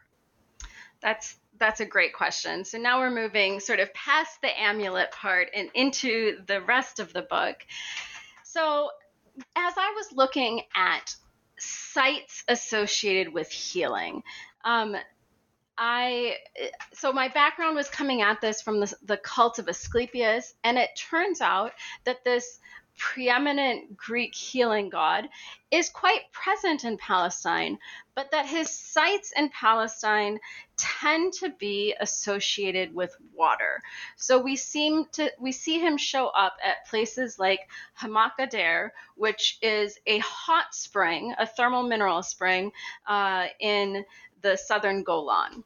[1.01, 2.64] That's that's a great question.
[2.64, 7.12] So now we're moving sort of past the amulet part and into the rest of
[7.12, 7.57] the book.
[8.45, 8.90] So
[9.55, 11.14] as I was looking at
[11.59, 14.23] sites associated with healing,
[14.64, 14.97] um,
[15.79, 16.37] I
[16.93, 20.91] so my background was coming at this from the, the cult of Asclepius, and it
[20.97, 21.73] turns out
[22.05, 22.59] that this
[22.99, 25.29] preeminent Greek healing god
[25.71, 27.79] is quite present in Palestine,
[28.15, 30.39] but that his sites in Palestine
[30.77, 33.83] tend to be associated with water.
[34.17, 37.61] So we seem to we see him show up at places like
[38.01, 42.73] Hammat Gader, which is a hot spring, a thermal mineral spring
[43.07, 44.05] uh, in
[44.42, 45.64] the southern Golan.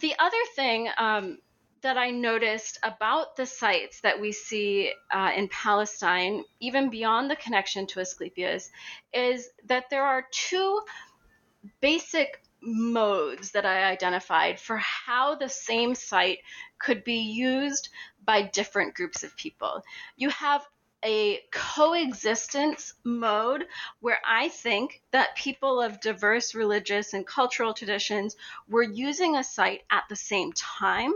[0.00, 1.38] The other thing um,
[1.82, 7.36] that I noticed about the sites that we see uh, in Palestine, even beyond the
[7.36, 8.70] connection to Asclepius,
[9.12, 10.80] is that there are two
[11.80, 16.38] basic modes that I identified for how the same site
[16.78, 17.88] could be used
[18.24, 19.82] by different groups of people.
[20.16, 20.62] You have
[21.04, 23.66] a coexistence mode
[24.00, 28.36] where I think that people of diverse religious and cultural traditions
[28.68, 31.12] were using a site at the same time.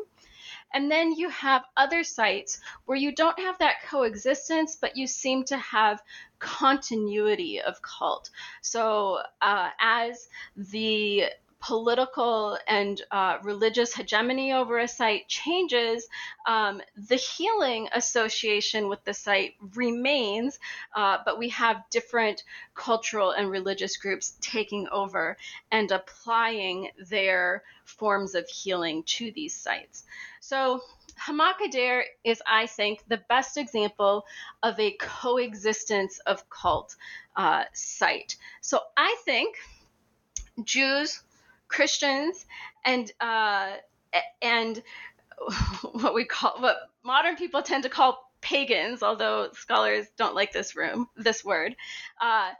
[0.74, 5.44] And then you have other sites where you don't have that coexistence, but you seem
[5.44, 6.02] to have
[6.38, 8.30] continuity of cult.
[8.62, 11.26] So uh, as the
[11.60, 16.06] political and uh, religious hegemony over a site changes,
[16.46, 20.58] um, the healing association with the site remains,
[20.94, 25.36] uh, but we have different cultural and religious groups taking over
[25.72, 30.04] and applying their forms of healing to these sites.
[30.40, 30.82] So
[31.18, 34.24] Hammat Gader is, I think, the best example
[34.62, 36.94] of a coexistence of cult
[37.36, 38.36] uh, site.
[38.60, 39.56] So I think
[40.62, 41.22] Jews
[41.68, 42.46] Christians
[42.84, 43.72] and uh,
[44.42, 44.82] and
[45.92, 50.76] what we call what modern people tend to call pagans, although scholars don't like this
[50.76, 51.74] room this word.
[52.20, 52.50] Uh,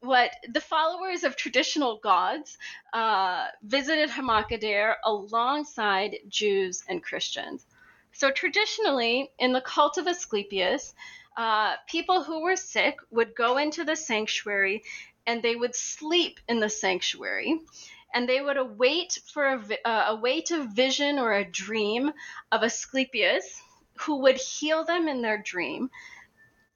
[0.00, 2.58] what the followers of traditional gods
[2.92, 7.64] uh, visited Hammat Gader alongside Jews and Christians.
[8.12, 10.94] So traditionally, in the cult of Asclepius,
[11.36, 14.82] uh, people who were sick would go into the sanctuary
[15.26, 17.60] and they would sleep in the sanctuary
[18.16, 22.10] and they would await for a, uh, await a vision or a dream
[22.50, 23.60] of Asclepius
[23.98, 25.90] who would heal them in their dream.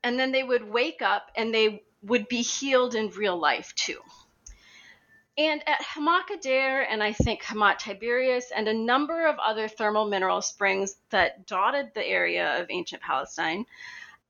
[0.04, 4.00] And then they would wake up and they would be healed in real life too.
[5.38, 10.06] And at Hammat Gader and I think Hamat Tiberias and a number of other thermal
[10.06, 13.64] mineral springs that dotted the area of ancient Palestine,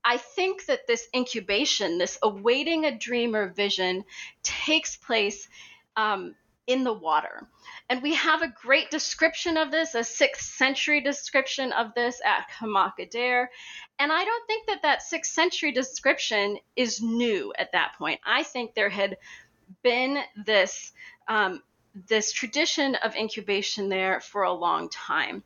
[0.04, 4.04] I think that this incubation, this awaiting a dream or vision,
[4.44, 5.48] takes place
[5.96, 6.36] um,
[6.70, 7.48] in the water.
[7.88, 12.46] And we have a great description of this, a sixth century description of this at
[12.48, 13.48] Hammat Gader.
[13.98, 18.20] And I don't think that that sixth century description is new at that point.
[18.24, 19.16] I think there had
[19.82, 20.92] been this
[21.26, 21.60] um,
[22.08, 25.42] this tradition of incubation there for a long time.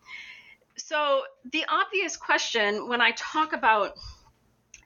[0.76, 3.94] So the obvious question when I talk about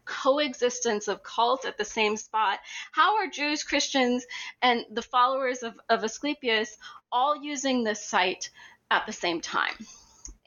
[0.09, 2.59] coexistence of cults at the same spot.
[2.93, 4.27] How are Jews, Christians,
[4.63, 6.77] and the followers of, of Asclepius
[7.13, 8.51] all using this site
[8.91, 9.75] at the same time?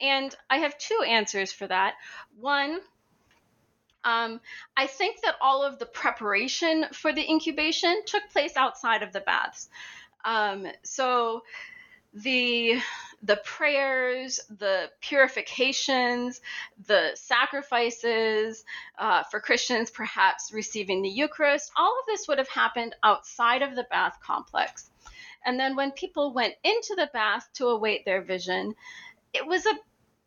[0.02, 1.94] And I have two answers for that.
[2.40, 2.80] One,
[4.04, 4.42] um,
[4.76, 9.22] I think that all of the preparation for the incubation took place outside of the
[9.22, 9.70] baths.
[10.26, 11.44] Um, so
[12.14, 12.82] the
[13.24, 16.42] the prayers, the purifications,
[16.88, 18.66] the sacrifices
[18.98, 23.76] uh, for Christians, perhaps receiving the Eucharist, all of this would have happened outside of
[23.76, 24.90] the bath complex.
[25.46, 28.74] And then when people went into the bath to await their vision,
[29.34, 29.74] it was a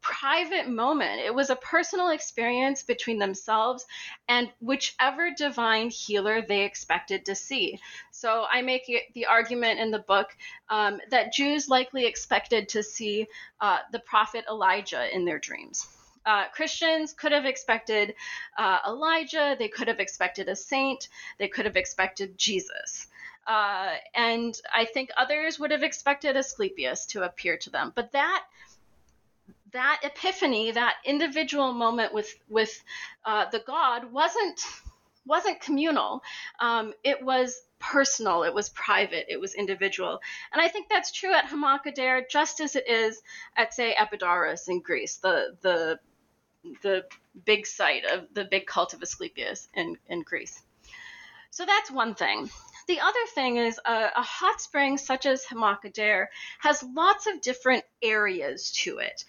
[0.05, 1.21] private moment.
[1.25, 3.87] It was a personal experience between themselves
[4.29, 7.81] and whichever divine healer they expected to see.
[8.11, 10.37] So I make the argument in the book
[10.69, 13.27] um, that Jews likely expected to see
[13.63, 15.87] uh, the prophet Elijah in their dreams.
[16.27, 18.15] Uh, Christians could have expected
[18.59, 23.07] uh, Elijah, they could have expected a saint, they could have expected Jesus.
[23.47, 27.93] Uh, and I think others would have expected Asclepius to appear to them.
[27.95, 28.45] But that
[29.75, 32.83] that epiphany, that individual moment with with
[33.25, 34.65] uh, the God, wasn't
[35.27, 36.23] wasn't communal.
[36.61, 38.45] Um, it was personal.
[38.45, 39.27] It was private.
[39.29, 40.21] It was individual.
[40.53, 43.21] And I think that's true at Hammat Gader, just as it is
[43.57, 45.99] at say Epidaurus in Greece, the the
[46.83, 47.05] the
[47.45, 50.63] big site of the big cult of Asclepius in, in Greece.
[51.51, 52.49] So that's one thing.
[52.87, 56.27] The other thing is a, a hot spring such as Hammat Gader
[56.61, 59.25] has lots of different areas to it.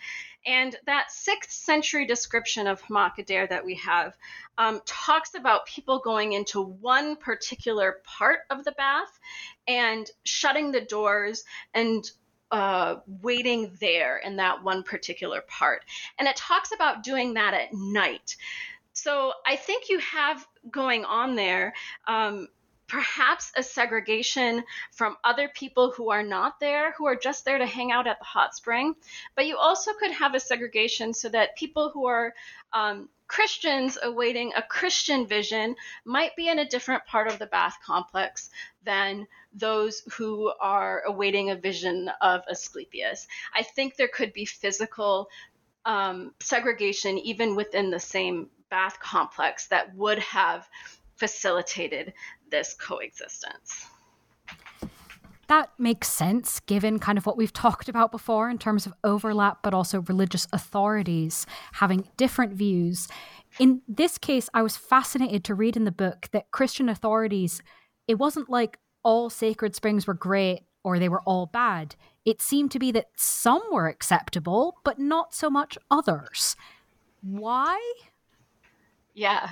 [0.45, 4.15] And that sixth century description of Hammat Gader that we have
[4.57, 9.19] um, talks about people going into one particular part of the bath
[9.67, 12.09] and shutting the doors and
[12.51, 15.83] uh, waiting there in that one particular part.
[16.19, 18.35] And it talks about doing that at night.
[18.93, 21.73] So I think you have going on there
[22.07, 22.47] um,
[22.87, 27.65] perhaps a segregation from other people who are not there, who are just there to
[27.65, 28.95] hang out at the hot spring.
[29.35, 32.33] But you also could have a segregation so that people who are
[32.73, 35.75] um, Christians awaiting a Christian vision
[36.05, 38.49] might be in a different part of the Bath complex
[38.83, 43.27] than those who are awaiting a vision of Asclepius.
[43.53, 45.29] I think there could be physical
[45.85, 50.67] um, segregation even within the same Bath complex that would have
[51.15, 52.13] facilitated
[52.51, 53.87] this coexistence.
[55.47, 59.59] That makes sense given kind of what we've talked about before in terms of overlap,
[59.61, 63.07] but also religious authorities having different views.
[63.59, 67.61] In this case, I was fascinated to read in the book that Christian authorities,
[68.07, 71.95] it wasn't like all sacred springs were great or they were all bad.
[72.25, 76.55] It seemed to be that some were acceptable, but not so much others.
[77.21, 77.79] Why?
[79.15, 79.49] Yeah.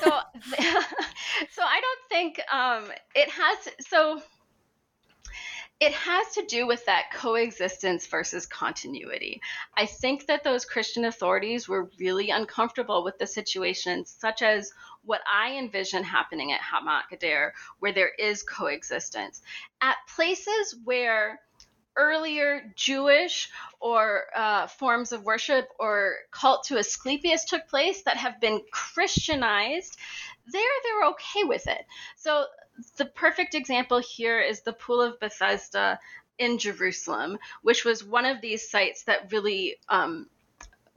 [0.00, 0.10] So,
[1.50, 3.68] so I don't think um, it has.
[3.88, 4.20] So
[5.78, 9.40] it has to do with that coexistence versus continuity.
[9.76, 14.72] I think that those Christian authorities were really uncomfortable with the situations, such as
[15.04, 19.42] what I envision happening at Hammat Gader, where there is coexistence.
[19.82, 21.40] At places where
[21.96, 28.40] earlier Jewish or uh, forms of worship or cult to Asclepius took place that have
[28.40, 29.96] been Christianized,
[30.52, 31.84] there they're okay with it.
[32.16, 32.46] So
[32.96, 35.98] the perfect example here is the Pool of Bethesda
[36.38, 40.28] in Jerusalem, which was one of these sites that really um,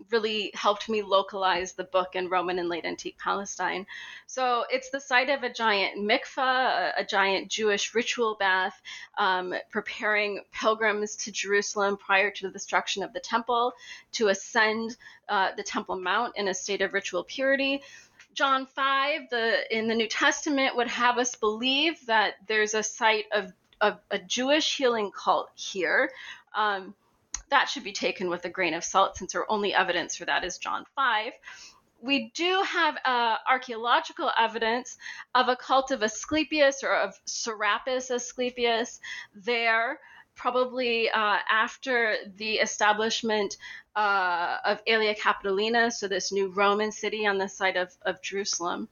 [0.09, 3.85] really helped me localize the book in Roman and late antique Palestine.
[4.27, 8.81] So it's the site of a giant mikveh, a, giant Jewish ritual bath,
[9.17, 13.73] um, preparing pilgrims to Jerusalem prior to the destruction of the temple
[14.13, 14.95] to ascend
[15.27, 17.81] uh, the Temple Mount in a state of ritual purity.
[18.33, 23.25] John 5, the in the New Testament would have us believe that there's a site
[23.31, 26.11] of, of a Jewish healing cult here.
[26.55, 26.93] Um,
[27.49, 30.43] that should be taken with a grain of salt since our only evidence for that
[30.43, 31.33] is John 5.
[32.01, 34.97] We do have uh, archaeological evidence
[35.35, 39.01] of a cult of Asclepius or of Serapis Asclepius
[39.35, 39.99] there,
[40.35, 43.57] probably uh, after the establishment
[43.95, 48.87] uh, of Aelia Capitolina, so this new Roman city on the site of, of Jerusalem.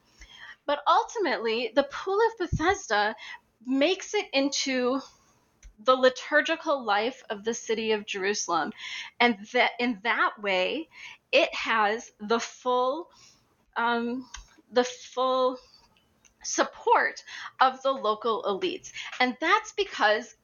[0.65, 3.15] But ultimately, the Pool of Bethesda
[3.65, 4.99] makes it into
[5.83, 8.71] the liturgical life of the city of Jerusalem.
[9.19, 10.89] And that in that way,
[11.31, 13.09] it has the full
[13.75, 14.27] um,
[14.71, 15.59] the full
[16.43, 17.23] support
[17.59, 18.91] of the local elites.
[19.19, 20.35] And that's because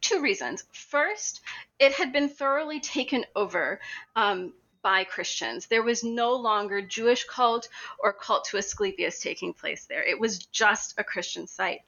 [0.00, 0.64] two reasons.
[0.72, 1.40] First,
[1.78, 3.80] it had been thoroughly taken over
[4.14, 5.66] um, by Christians.
[5.66, 7.68] There was no longer Jewish cult
[7.98, 10.02] or cult to Asclepius taking place there.
[10.04, 11.80] It was just a Christian site.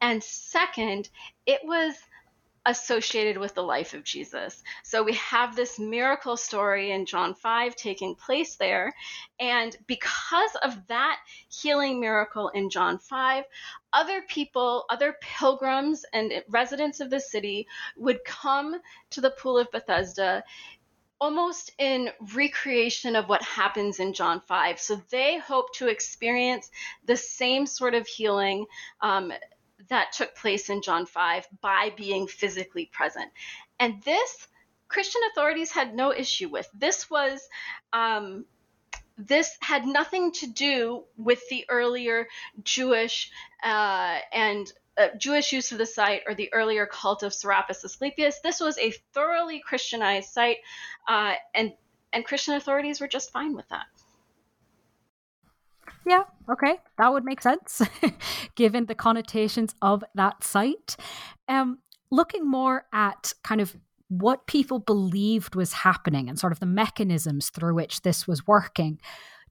[0.00, 1.08] And second,
[1.46, 1.94] it was
[2.68, 4.62] associated with the life of Jesus.
[4.84, 8.92] So we have this miracle story in John 5 taking place there.
[9.40, 13.44] And because of that healing miracle in John 5,
[13.94, 17.66] other people, other pilgrims and residents of the city
[17.96, 18.76] would come
[19.10, 20.44] to the Pool of Bethesda
[21.20, 24.78] almost in recreation of what happens in John 5.
[24.78, 26.70] So they hope to experience
[27.06, 28.66] the same sort of healing.
[29.00, 29.32] Um,
[29.88, 33.30] that took place in John 5 by being physically present.
[33.78, 34.48] And this,
[34.88, 36.68] Christian authorities had no issue with.
[36.74, 37.48] This was.
[37.92, 38.44] Um,
[39.20, 42.28] this had nothing to do with the earlier
[42.62, 43.32] Jewish
[43.64, 48.40] uh, and uh, Jewish use of the site or the earlier cult of Serapis Asclepius.
[48.40, 50.58] This was a thoroughly Christianized site,
[51.08, 51.72] uh, and
[52.12, 53.86] and Christian authorities were just fine with that.
[56.08, 57.82] Yeah, okay, that would make sense
[58.54, 60.96] given the connotations of that site.
[61.48, 61.80] Um,
[62.10, 63.76] looking more at kind of
[64.08, 68.98] what people believed was happening and sort of the mechanisms through which this was working.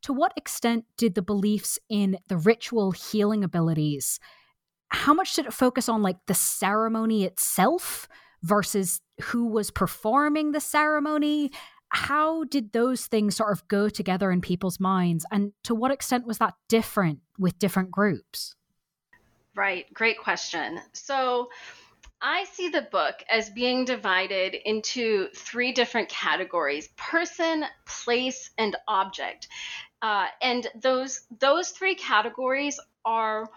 [0.01, 4.19] To what extent did the beliefs in the ritual healing abilities,
[4.89, 8.07] how much did it focus on like the ceremony itself
[8.41, 11.51] versus who was performing the ceremony?
[11.89, 16.25] How did those things sort of go together in people's minds and to what extent
[16.25, 18.55] was that different with different groups
[19.57, 20.79] Right, great question.
[20.93, 21.49] So
[22.21, 29.47] I see the book as being divided into three different categories person, place, and object.
[30.03, 33.49] Uh, and those those three categories are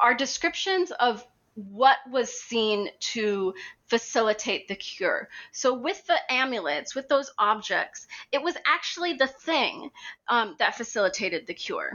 [0.00, 1.24] are descriptions of
[1.54, 3.54] what was seen to
[3.86, 5.28] facilitate the cure.
[5.52, 9.90] So, with the amulets, with those objects, it was actually the thing
[10.28, 11.92] um, that facilitated the cure.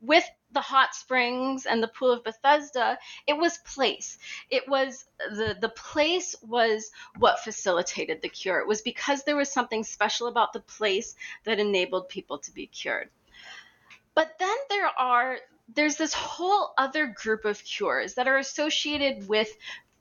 [0.00, 4.18] With the hot springs and the pool of Bethesda, it was place.
[4.50, 8.60] It was the the place was what facilitated the cure.
[8.60, 12.66] It was because there was something special about the place that enabled people to be
[12.66, 13.10] cured.
[14.14, 15.38] But then there are
[15.72, 19.48] there's this whole other group of cures that are associated with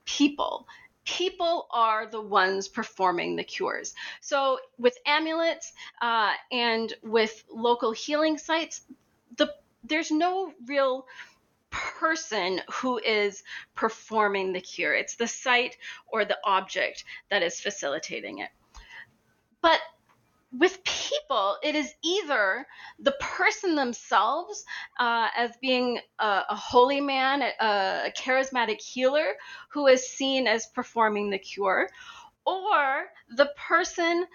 [0.05, 0.67] people
[1.05, 3.93] people are the ones performing the cures.
[4.21, 8.81] So, with amulets uh, and with local healing sites,
[9.37, 9.53] the
[9.83, 11.05] there's no real
[11.69, 13.43] person who is
[13.75, 14.93] performing the cure.
[14.93, 15.75] It's the site
[16.07, 18.49] or the object that is facilitating it.
[19.61, 19.79] But
[20.57, 22.65] with people, it is either
[22.99, 24.63] the person themselves
[24.99, 29.33] uh, as being a, a holy man, a, a, charismatic healer
[29.69, 31.89] who is seen as performing the cure,
[32.45, 34.27] or the person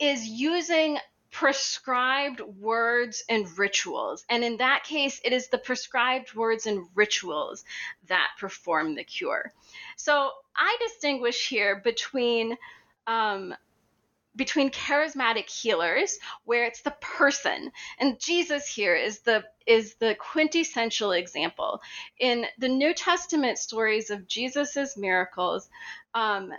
[0.00, 0.98] is using
[1.30, 4.24] prescribed words and rituals.
[4.28, 7.64] And in that case, it is the prescribed words and rituals
[8.08, 9.52] that perform the cure.
[9.96, 12.56] So I distinguish here between
[13.06, 13.54] um,
[14.36, 17.70] between charismatic healers where it's the person.
[17.98, 21.80] And jesus here is the is the quintessential example.
[22.18, 25.68] In the new testament stories of jesus's miracles
[26.14, 26.52] um,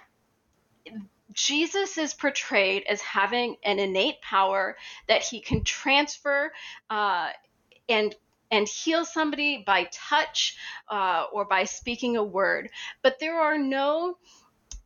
[1.34, 6.52] jesus is portrayed as having an innate power that he can transfer
[6.90, 7.30] uh,
[7.90, 8.16] and
[8.52, 10.56] and heal somebody by touch
[10.88, 12.70] uh, or by speaking a word.
[13.02, 14.18] But there are no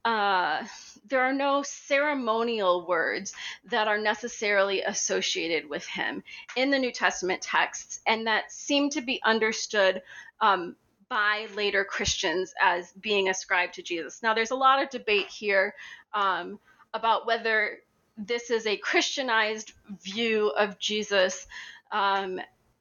[0.07, 0.63] uh,
[1.09, 3.33] there are no ceremonial words
[3.69, 6.23] that are necessarily associated with him
[6.55, 10.01] in the New Testament texts, and that seem to be understood
[10.39, 10.77] um,
[11.09, 14.23] by later Christians as being ascribed to Jesus.
[14.23, 15.75] Now, there's a lot of debate here
[16.13, 16.57] um,
[16.93, 17.79] about whether
[18.17, 21.47] this is a Christianized view of Jesus,
[21.91, 22.39] um,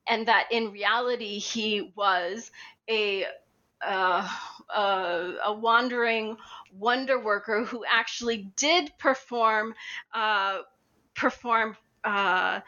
[0.08, 2.52] and that in reality he was
[2.88, 3.26] a
[3.84, 4.28] uh,
[4.74, 6.36] uh, a wandering
[6.72, 9.74] wonder worker who actually did perform
[10.14, 10.58] uh,
[11.14, 12.60] perform uh,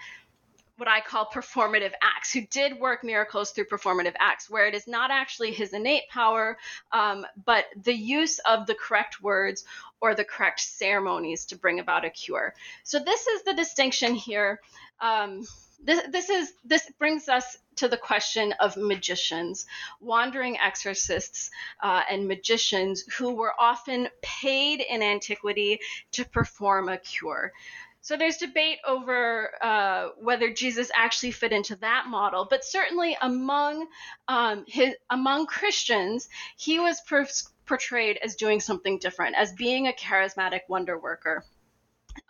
[0.78, 4.86] what I call performative acts, who did work miracles through performative acts, where it is
[4.86, 6.56] not actually his innate power,
[6.92, 9.64] um, but the use of the correct words
[10.00, 12.54] or the correct ceremonies to bring about a cure.
[12.84, 14.60] So this is the distinction here.
[15.00, 15.44] Um,
[15.84, 19.66] this, this is this brings us to the question of magicians,
[20.00, 21.50] wandering exorcists,
[21.82, 25.78] uh, and magicians who were often paid in antiquity
[26.12, 27.52] to perform a cure.
[28.00, 33.86] So there's debate over uh, whether Jesus actually fit into that model, but certainly among
[34.28, 37.26] um, his among Christians, he was per-
[37.66, 41.44] portrayed as doing something different, as being a charismatic wonder worker.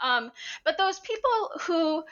[0.01, 0.33] Um,
[0.65, 2.05] but those people who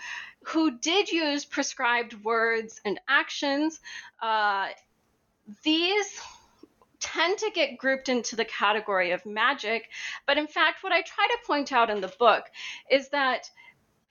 [0.46, 3.80] who did use prescribed words and actions,
[4.22, 4.68] uh,
[5.64, 6.20] these
[7.00, 9.88] tend to get grouped into the category of magic.
[10.24, 12.44] But in fact, what I try to point out in the book
[12.90, 13.50] is that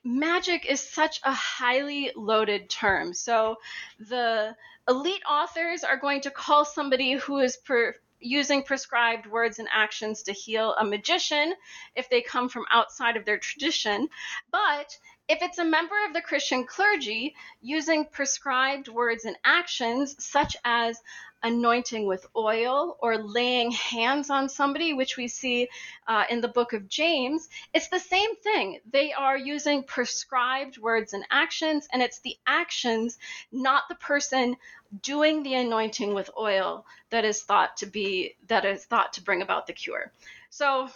[0.03, 3.13] magic is such a highly loaded term.
[3.13, 3.55] So
[3.99, 4.55] the
[4.89, 10.23] elite authors are going to call somebody who is per, using prescribed words and actions
[10.23, 11.53] to heal a magician
[11.95, 14.09] if they come from outside of their tradition.
[14.51, 14.97] But
[15.27, 20.99] if it's a member of the Christian clergy using prescribed words and actions, such as
[21.41, 25.69] anointing with oil or laying hands on somebody, which we see
[26.07, 28.79] uh, in the book of James, it's the same thing.
[28.91, 33.17] They are using prescribed words and actions, and it's the actions,
[33.51, 34.57] not the person
[35.01, 39.41] doing the anointing with oil, that is thought to be that is thought to bring
[39.41, 40.11] about the cure.
[40.49, 40.89] So.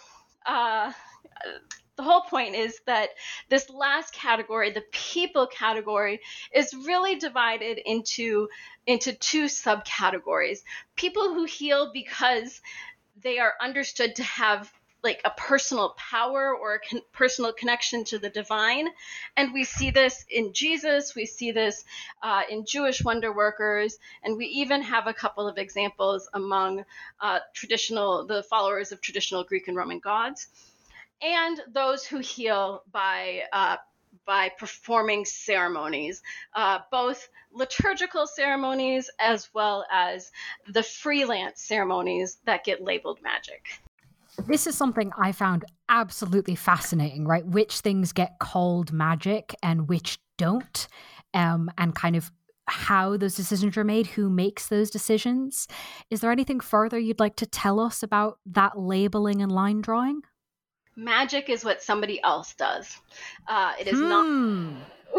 [0.46, 0.92] Uh,
[2.00, 3.10] the whole point is that
[3.50, 6.18] this last category the people category
[6.54, 8.48] is really divided into
[8.86, 10.60] into two subcategories
[10.96, 12.62] people who heal because
[13.20, 14.72] they are understood to have
[15.04, 18.86] like a personal power or a con- personal connection to the divine.
[19.34, 21.84] And we see this in Jesus, we see this
[22.22, 26.84] uh, in Jewish wonder workers, and we even have a couple of examples among
[27.18, 30.48] uh, traditional, the followers of traditional Greek and Roman gods
[31.22, 33.76] and those who heal by uh,
[34.26, 36.22] by performing ceremonies,
[36.54, 40.30] uh, both liturgical ceremonies as well as
[40.68, 43.80] the freelance ceremonies that get labeled magic.
[44.46, 47.44] This is something I found absolutely fascinating, right?
[47.44, 50.86] Which things get called magic and which don't,
[51.34, 52.30] um, and kind of
[52.66, 55.66] how those decisions are made, who makes those decisions.
[56.08, 60.22] Is there anything further you'd like to tell us about that labeling and line drawing?
[60.96, 62.98] Magic is what somebody else does.
[63.46, 64.08] Uh, it is hmm.
[64.08, 64.82] not.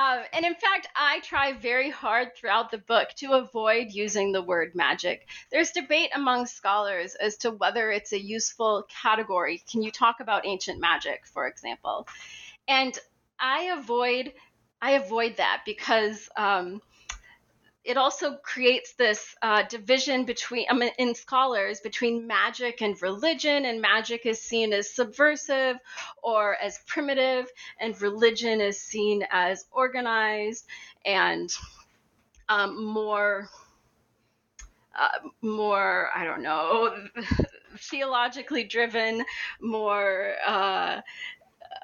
[0.00, 4.42] um, and in fact, I try very hard throughout the book to avoid using the
[4.42, 5.26] word magic.
[5.50, 9.62] There's debate among scholars as to whether it's a useful category.
[9.70, 12.06] Can you talk about ancient magic, for example?
[12.68, 12.98] And
[13.38, 14.32] I avoid
[14.82, 16.80] I avoid that because um,
[17.84, 23.64] it also creates this uh, division between I mean, in scholars between magic and religion
[23.64, 25.76] and magic is seen as subversive
[26.22, 27.46] or as primitive
[27.80, 30.66] and religion is seen as organized
[31.06, 31.50] and
[32.48, 33.48] um, more
[34.98, 36.94] uh, more i don't know
[37.78, 39.24] theologically driven
[39.60, 41.00] more uh,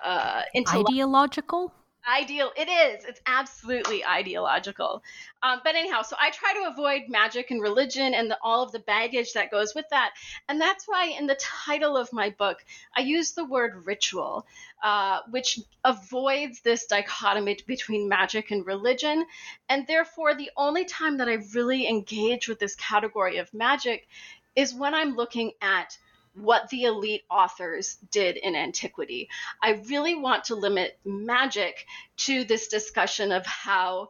[0.05, 1.73] uh, ideological
[2.07, 5.03] ideal it is it's absolutely ideological.
[5.43, 8.73] Um, but anyhow so i try to avoid magic and religion and the, all of
[8.73, 10.13] the baggage that goes with that.
[10.49, 12.65] And that's why in the title of my book
[12.97, 14.47] i use the word ritual
[14.83, 19.25] uh, which avoids this dichotomy between magic and religion.
[19.69, 24.09] And therefore the only time that i really engage with this category of magic
[24.55, 25.99] is when i'm looking at
[26.37, 29.29] what the elite authors did in antiquity.
[29.63, 31.87] I really want to limit magic
[32.19, 34.09] to this discussion of how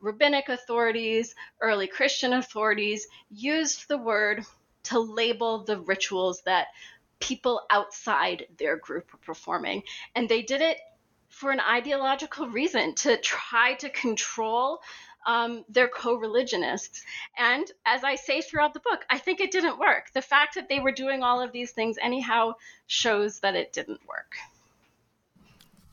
[0.00, 4.44] rabbinic authorities, early Christian authorities used the word
[4.84, 6.68] to label the rituals that
[7.18, 9.82] people outside their group were performing.
[10.14, 10.78] And they did it
[11.28, 14.80] for an ideological reason to try to control
[15.26, 17.02] um, their co religionists.
[17.36, 20.12] And as I say throughout the book, I think it didn't work.
[20.14, 22.54] The fact that they were doing all of these things anyhow
[22.86, 24.36] shows that it didn't work.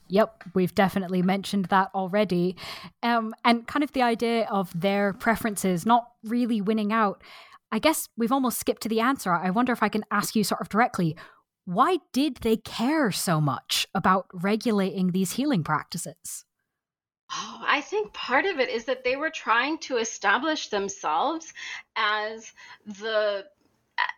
[0.09, 2.55] Yep, we've definitely mentioned that already.
[3.01, 7.23] Um, and kind of the idea of their preferences not really winning out.
[7.71, 9.33] I guess we've almost skipped to the answer.
[9.33, 11.15] I wonder if I can ask you sort of directly
[11.65, 16.43] why did they care so much about regulating these healing practices?
[17.35, 21.51] Oh, I think part of it is that they were trying to establish themselves
[21.95, 22.51] as
[22.85, 23.45] the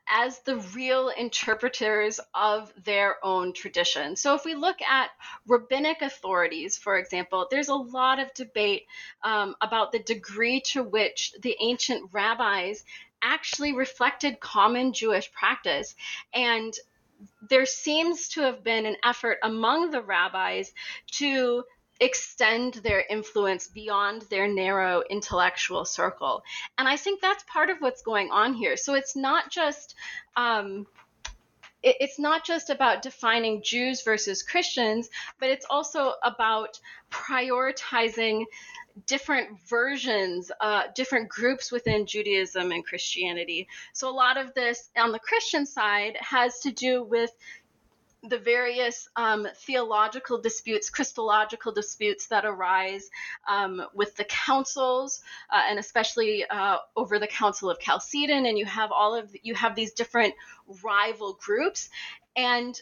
[0.07, 4.15] as the real interpreters of their own tradition.
[4.15, 5.11] So, if we look at
[5.47, 8.83] rabbinic authorities, for example, there's a lot of debate
[9.23, 12.83] um, about the degree to which the ancient rabbis
[13.21, 15.95] actually reflected common Jewish practice.
[16.33, 16.73] And
[17.49, 20.73] there seems to have been an effort among the rabbis
[21.13, 21.63] to
[21.99, 26.43] extend their influence beyond their narrow intellectual circle.
[26.77, 28.77] And I think that's part of what's going on here.
[28.77, 29.95] So it's not just
[30.35, 30.87] um,
[31.85, 35.07] it's not just about defining Jews versus Christians,
[35.39, 36.79] but it's also about
[37.11, 38.45] prioritizing
[39.05, 43.67] different versions, uh, different groups within Judaism and Christianity.
[43.93, 47.31] So a lot of this on the Christian side has to do with
[48.29, 53.09] the various um, theological disputes, Christological disputes that arise
[53.47, 55.21] um, with the councils,
[55.51, 59.53] uh, and especially uh, over the Council of Chalcedon, and you have all of you
[59.55, 60.33] have these different
[60.83, 61.89] rival groups,
[62.35, 62.81] and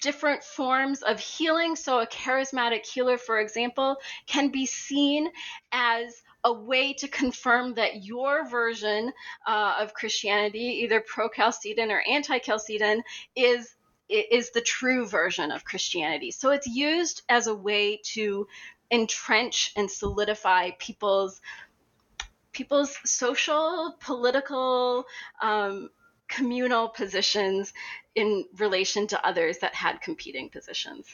[0.00, 1.76] different forms of healing.
[1.76, 3.96] So, a charismatic healer, for example,
[4.26, 5.30] can be seen
[5.72, 9.12] as a way to confirm that your version
[9.46, 13.02] uh, of Christianity, either pro Chalcedon or anti Chalcedon,
[13.36, 13.74] is
[14.12, 16.30] is the true version of Christianity.
[16.30, 18.46] So it's used as a way to
[18.90, 21.40] entrench and solidify people's
[22.52, 25.06] people's social, political,
[25.40, 25.88] um,
[26.28, 27.72] communal positions
[28.14, 31.06] in relation to others that had competing positions.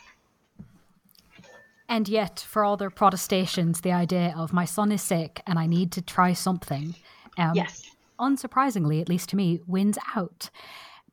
[1.88, 5.66] And yet, for all their protestations, the idea of my son is sick and I
[5.66, 6.94] need to try something,
[7.38, 7.90] um, yes.
[8.18, 10.50] unsurprisingly, at least to me, wins out.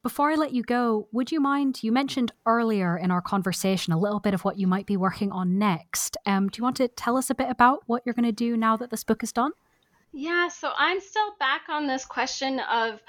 [0.06, 1.82] Before I let you go, would you mind?
[1.82, 5.32] You mentioned earlier in our conversation a little bit of what you might be working
[5.32, 6.16] on next.
[6.28, 8.56] Um, do you want to tell us a bit about what you're going to do
[8.56, 9.53] now that this book is done?
[10.14, 13.01] Yeah, so I'm still back on this question of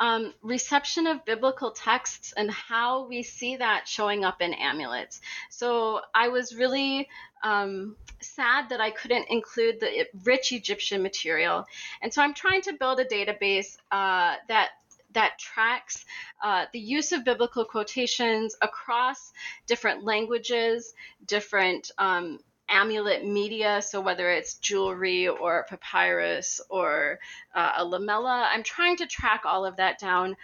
[0.00, 5.20] um, reception of biblical texts and how we see that showing up in amulets.
[5.50, 7.08] So I was really
[7.44, 11.64] um, sad that I couldn't include the rich Egyptian material.
[12.02, 14.70] And so I'm trying to build a database uh, that
[15.12, 16.04] that tracks
[16.42, 19.32] uh, the use of biblical quotations across
[19.66, 20.92] different languages,
[21.26, 22.38] different um,
[22.68, 23.82] amulet media.
[23.82, 27.18] So, whether it's jewelry or papyrus or
[27.54, 30.36] uh, a lamella, I'm trying to track all of that down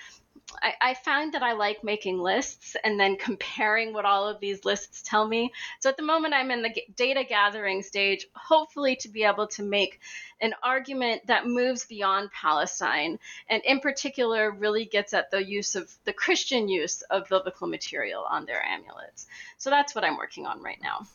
[0.63, 4.65] I, I found that I like making lists and then comparing what all of these
[4.65, 5.53] lists tell me.
[5.81, 9.63] So at the moment, I'm in the data gathering stage, hopefully to be able to
[9.63, 10.01] make
[10.41, 13.19] an argument that moves beyond Palestine
[13.49, 18.25] and, in particular, really gets at the use of the Christian use of biblical material
[18.29, 19.27] on their amulets.
[19.59, 21.07] So that's what I'm working on right now.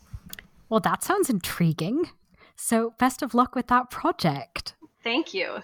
[0.68, 2.10] Well, that sounds intriguing.
[2.56, 4.74] So, best of luck with that project.
[5.02, 5.58] Thank you.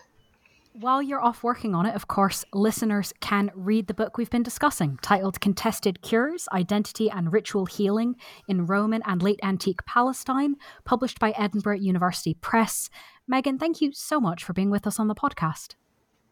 [0.81, 4.45] While you're off working on it, of course, listeners can read the book we've been
[4.45, 8.15] discussing, titled Contested Cures Identity and Ritual Healing
[8.47, 10.55] in Roman and Late Antique Palestine,
[10.85, 12.91] published by Edinburgh University Press.
[13.27, 15.75] Megan, thank you so much for being with us on the podcast.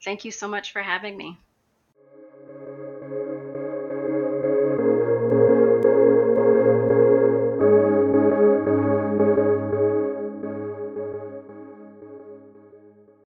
[0.05, 1.41] Thank you so much for having me.